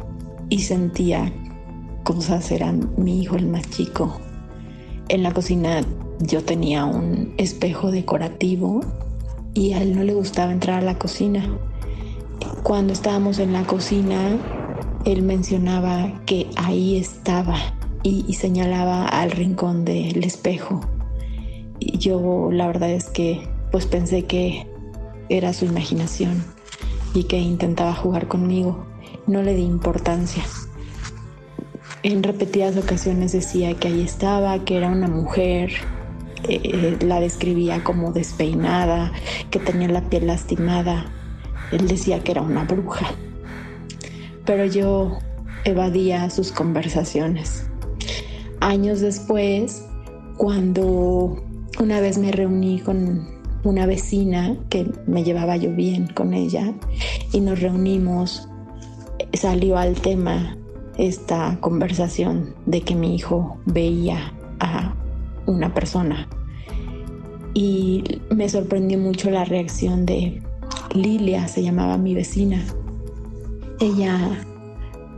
y 0.49 0.59
sentía 0.59 1.31
cosas 2.03 2.51
era 2.51 2.71
mi 2.71 3.21
hijo 3.21 3.35
el 3.35 3.47
más 3.47 3.69
chico. 3.69 4.19
En 5.13 5.21
la 5.21 5.31
cocina 5.31 5.81
yo 6.21 6.43
tenía 6.43 6.85
un 6.85 7.35
espejo 7.37 7.91
decorativo 7.91 8.81
y 9.53 9.73
a 9.73 9.83
él 9.83 9.95
no 9.95 10.01
le 10.01 10.15
gustaba 10.15 10.51
entrar 10.51 10.81
a 10.81 10.85
la 10.85 10.97
cocina. 10.97 11.55
Cuando 12.63 12.93
estábamos 12.93 13.37
en 13.37 13.53
la 13.53 13.61
cocina, 13.61 14.39
él 15.05 15.21
mencionaba 15.21 16.11
que 16.25 16.49
ahí 16.55 16.97
estaba 16.97 17.57
y, 18.01 18.33
señalaba 18.33 19.05
al 19.07 19.29
rincón 19.29 19.85
del 19.85 20.23
espejo. 20.23 20.81
Y 21.77 21.99
yo 21.99 22.49
la 22.51 22.65
verdad 22.65 22.89
es 22.89 23.07
que 23.07 23.47
pues 23.71 23.85
pensé 23.85 24.25
que 24.25 24.65
era 25.29 25.53
su 25.53 25.65
imaginación 25.65 26.43
y 27.13 27.25
que 27.25 27.37
intentaba 27.37 27.93
jugar 27.93 28.27
conmigo. 28.27 28.87
No 29.27 29.43
le 29.43 29.53
di 29.53 29.61
importancia. 29.61 30.43
En 32.03 32.21
repetidas 32.21 32.77
ocasiones 32.77 33.31
decía 33.31 33.73
que 33.75 33.87
ahí 33.87 34.01
estaba, 34.01 34.59
que 34.65 34.77
era 34.77 34.89
una 34.89 35.07
mujer, 35.07 35.71
eh, 36.47 36.97
la 37.01 37.19
describía 37.19 37.83
como 37.83 38.11
despeinada, 38.11 39.11
que 39.49 39.59
tenía 39.59 39.87
la 39.87 40.09
piel 40.09 40.27
lastimada. 40.27 41.05
Él 41.71 41.87
decía 41.87 42.23
que 42.23 42.33
era 42.33 42.41
una 42.41 42.65
bruja. 42.65 43.07
Pero 44.45 44.65
yo 44.65 45.17
evadía 45.63 46.29
sus 46.29 46.51
conversaciones 46.51 47.65
años 48.63 49.01
después, 49.01 49.85
cuando 50.37 51.43
una 51.79 51.99
vez 51.99 52.17
me 52.17 52.31
reuní 52.31 52.79
con 52.79 53.27
una 53.63 53.85
vecina 53.85 54.55
que 54.69 54.89
me 55.05 55.23
llevaba 55.23 55.57
yo 55.57 55.71
bien 55.71 56.07
con 56.07 56.33
ella 56.33 56.73
y 57.33 57.41
nos 57.41 57.59
reunimos, 57.59 58.47
salió 59.33 59.77
al 59.77 59.95
tema 59.95 60.57
esta 60.97 61.57
conversación 61.59 62.55
de 62.65 62.81
que 62.81 62.95
mi 62.95 63.15
hijo 63.15 63.57
veía 63.65 64.33
a 64.59 64.95
una 65.45 65.73
persona 65.73 66.27
y 67.53 68.03
me 68.29 68.49
sorprendió 68.49 68.97
mucho 68.97 69.29
la 69.29 69.45
reacción 69.45 70.05
de 70.05 70.41
Lilia, 70.93 71.47
se 71.47 71.63
llamaba 71.63 71.97
mi 71.97 72.15
vecina. 72.15 72.63
Ella 73.79 74.43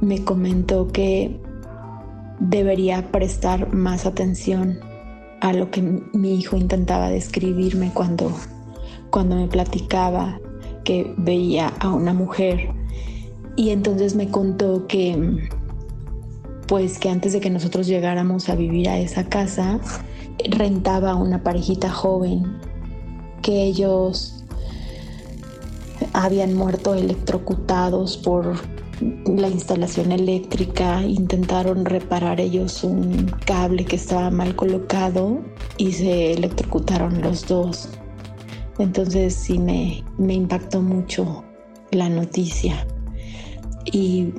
me 0.01 0.23
comentó 0.23 0.87
que 0.87 1.39
debería 2.39 3.11
prestar 3.11 3.73
más 3.73 4.05
atención 4.05 4.79
a 5.41 5.53
lo 5.53 5.71
que 5.71 5.81
mi 6.13 6.35
hijo 6.35 6.57
intentaba 6.57 7.09
describirme 7.09 7.91
cuando, 7.93 8.31
cuando 9.09 9.35
me 9.35 9.47
platicaba 9.47 10.39
que 10.83 11.13
veía 11.17 11.67
a 11.79 11.89
una 11.93 12.13
mujer. 12.13 12.69
Y 13.55 13.69
entonces 13.69 14.15
me 14.15 14.29
contó 14.29 14.87
que 14.87 15.47
pues 16.67 16.99
que 16.99 17.09
antes 17.09 17.33
de 17.33 17.39
que 17.39 17.49
nosotros 17.49 17.87
llegáramos 17.87 18.49
a 18.49 18.55
vivir 18.55 18.89
a 18.89 18.97
esa 18.97 19.25
casa, 19.25 19.79
rentaba 20.49 21.15
una 21.15 21.43
parejita 21.43 21.89
joven, 21.89 22.59
que 23.41 23.63
ellos 23.63 24.43
habían 26.13 26.53
muerto 26.53 26.93
electrocutados 26.93 28.17
por 28.17 28.55
la 29.25 29.49
instalación 29.49 30.11
eléctrica, 30.11 31.01
intentaron 31.03 31.85
reparar 31.85 32.39
ellos 32.39 32.83
un 32.83 33.31
cable 33.45 33.85
que 33.85 33.97
estaba 33.97 34.31
mal 34.31 34.55
colocado 34.55 35.41
y 35.77 35.91
se 35.91 36.33
electrocutaron 36.33 37.21
los 37.21 37.45
dos. 37.45 37.89
Entonces 38.79 39.35
sí 39.35 39.59
me, 39.59 40.03
me 40.17 40.33
impactó 40.33 40.81
mucho 40.81 41.43
la 41.91 42.09
noticia. 42.09 42.87
Y 43.85 44.33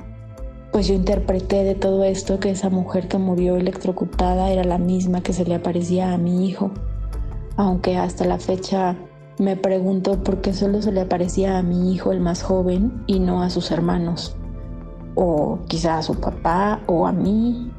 pues 0.77 0.89
yo 0.89 0.93
interpreté 0.93 1.63
de 1.63 1.73
todo 1.73 2.03
esto 2.03 2.39
que 2.39 2.51
esa 2.51 2.69
mujer 2.69 3.07
que 3.07 3.17
murió 3.17 3.55
electrocutada 3.55 4.51
era 4.51 4.63
la 4.63 4.77
misma 4.77 5.23
que 5.23 5.33
se 5.33 5.43
le 5.43 5.55
aparecía 5.55 6.13
a 6.13 6.19
mi 6.19 6.47
hijo. 6.47 6.69
Aunque 7.55 7.97
hasta 7.97 8.25
la 8.25 8.37
fecha 8.37 8.95
me 9.39 9.55
pregunto 9.55 10.21
por 10.21 10.39
qué 10.39 10.53
solo 10.53 10.83
se 10.83 10.91
le 10.91 11.01
aparecía 11.01 11.57
a 11.57 11.63
mi 11.63 11.95
hijo 11.95 12.11
el 12.11 12.19
más 12.19 12.43
joven 12.43 13.03
y 13.07 13.19
no 13.19 13.41
a 13.41 13.49
sus 13.49 13.71
hermanos 13.71 14.35
o 15.15 15.57
quizá 15.67 15.97
a 15.97 16.03
su 16.03 16.19
papá 16.19 16.83
o 16.85 17.07
a 17.07 17.11
mí. 17.11 17.71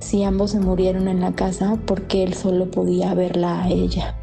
Si 0.00 0.24
ambos 0.24 0.50
se 0.50 0.58
murieron 0.58 1.06
en 1.06 1.20
la 1.20 1.32
casa, 1.32 1.78
porque 1.86 2.24
él 2.24 2.34
solo 2.34 2.72
podía 2.72 3.14
verla 3.14 3.62
a 3.62 3.68
ella? 3.68 4.16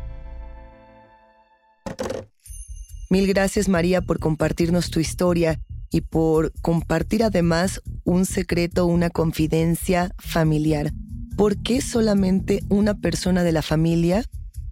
Mil 3.10 3.28
gracias 3.28 3.70
María 3.70 4.02
por 4.02 4.20
compartirnos 4.20 4.90
tu 4.90 5.00
historia 5.00 5.62
y 5.94 6.02
por 6.02 6.52
compartir 6.64 7.24
además 7.24 7.82
un 8.04 8.26
secreto, 8.26 8.88
una 8.88 9.12
confidencia 9.12 10.14
familiar. 10.18 10.92
¿Por 11.38 11.62
qué 11.62 11.82
solamente 11.82 12.64
una 12.68 12.96
persona 12.96 13.44
de 13.44 13.52
la 13.52 13.62
familia 13.62 14.26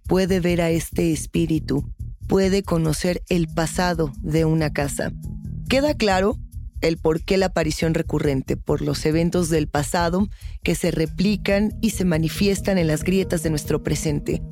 puede 0.08 0.40
ver 0.40 0.60
a 0.60 0.70
este 0.70 1.12
espíritu? 1.12 1.88
Puede 2.26 2.64
conocer 2.64 3.22
el 3.28 3.46
pasado 3.46 4.12
de 4.20 4.44
una 4.44 4.72
casa. 4.72 5.12
Queda 5.68 5.94
claro 5.94 6.38
el 6.80 6.98
por 6.98 7.22
qué 7.22 7.36
la 7.36 7.46
aparición 7.46 7.94
recurrente, 7.94 8.56
por 8.56 8.82
los 8.82 9.06
eventos 9.06 9.48
del 9.48 9.68
pasado 9.68 10.28
que 10.64 10.74
se 10.74 10.90
replican 10.90 11.78
y 11.80 11.90
se 11.90 12.04
manifiestan 12.04 12.78
en 12.78 12.88
las 12.88 13.04
grietas 13.04 13.44
de 13.44 13.50
nuestro 13.50 13.84
presente. 13.84 14.42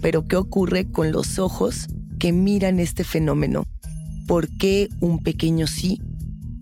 Pero 0.00 0.24
¿qué 0.24 0.36
ocurre 0.36 0.88
con 0.88 1.10
los 1.10 1.40
ojos 1.40 1.88
que 2.20 2.30
miran 2.30 2.78
este 2.78 3.02
fenómeno? 3.02 3.64
¿Por 4.28 4.48
qué 4.56 4.88
un 5.00 5.18
pequeño 5.18 5.66
sí? 5.66 6.00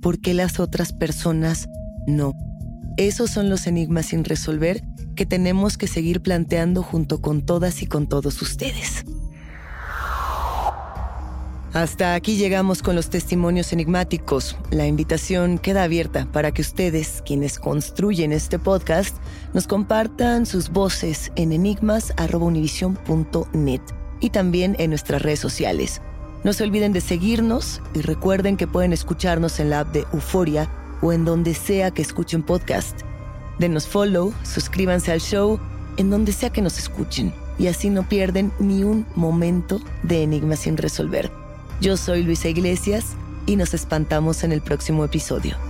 ¿Por 0.00 0.20
qué 0.20 0.34
las 0.34 0.60
otras 0.60 0.92
personas 0.92 1.68
no? 2.06 2.34
Esos 2.96 3.30
son 3.30 3.48
los 3.48 3.66
enigmas 3.66 4.06
sin 4.06 4.24
resolver 4.24 4.82
que 5.14 5.26
tenemos 5.26 5.76
que 5.76 5.86
seguir 5.86 6.22
planteando 6.22 6.82
junto 6.82 7.20
con 7.20 7.42
todas 7.42 7.82
y 7.82 7.86
con 7.86 8.08
todos 8.08 8.42
ustedes. 8.42 9.04
Hasta 11.72 12.14
aquí 12.14 12.36
llegamos 12.36 12.82
con 12.82 12.96
los 12.96 13.10
testimonios 13.10 13.72
enigmáticos. 13.72 14.56
La 14.70 14.88
invitación 14.88 15.58
queda 15.58 15.84
abierta 15.84 16.26
para 16.32 16.50
que 16.50 16.62
ustedes, 16.62 17.22
quienes 17.24 17.60
construyen 17.60 18.32
este 18.32 18.58
podcast, 18.58 19.16
nos 19.54 19.68
compartan 19.68 20.46
sus 20.46 20.70
voces 20.70 21.30
en 21.36 21.52
enigmas.univision.net 21.52 23.82
y 24.20 24.30
también 24.30 24.74
en 24.80 24.90
nuestras 24.90 25.22
redes 25.22 25.38
sociales. 25.38 26.02
No 26.42 26.54
se 26.54 26.64
olviden 26.64 26.92
de 26.92 27.02
seguirnos 27.02 27.82
y 27.92 28.00
recuerden 28.00 28.56
que 28.56 28.66
pueden 28.66 28.92
escucharnos 28.92 29.60
en 29.60 29.70
la 29.70 29.80
app 29.80 29.92
de 29.92 30.06
Euforia 30.12 30.70
o 31.02 31.12
en 31.12 31.24
donde 31.24 31.54
sea 31.54 31.90
que 31.90 32.00
escuchen 32.00 32.42
podcast. 32.42 33.00
Denos 33.58 33.86
follow, 33.86 34.32
suscríbanse 34.42 35.12
al 35.12 35.20
show 35.20 35.60
en 35.98 36.08
donde 36.08 36.32
sea 36.32 36.50
que 36.50 36.62
nos 36.62 36.78
escuchen 36.78 37.34
y 37.58 37.66
así 37.66 37.90
no 37.90 38.08
pierden 38.08 38.52
ni 38.58 38.84
un 38.84 39.04
momento 39.16 39.82
de 40.02 40.22
enigmas 40.22 40.60
sin 40.60 40.78
resolver. 40.78 41.30
Yo 41.82 41.98
soy 41.98 42.22
Luisa 42.22 42.48
Iglesias 42.48 43.12
y 43.44 43.56
nos 43.56 43.74
espantamos 43.74 44.42
en 44.42 44.52
el 44.52 44.62
próximo 44.62 45.04
episodio. 45.04 45.69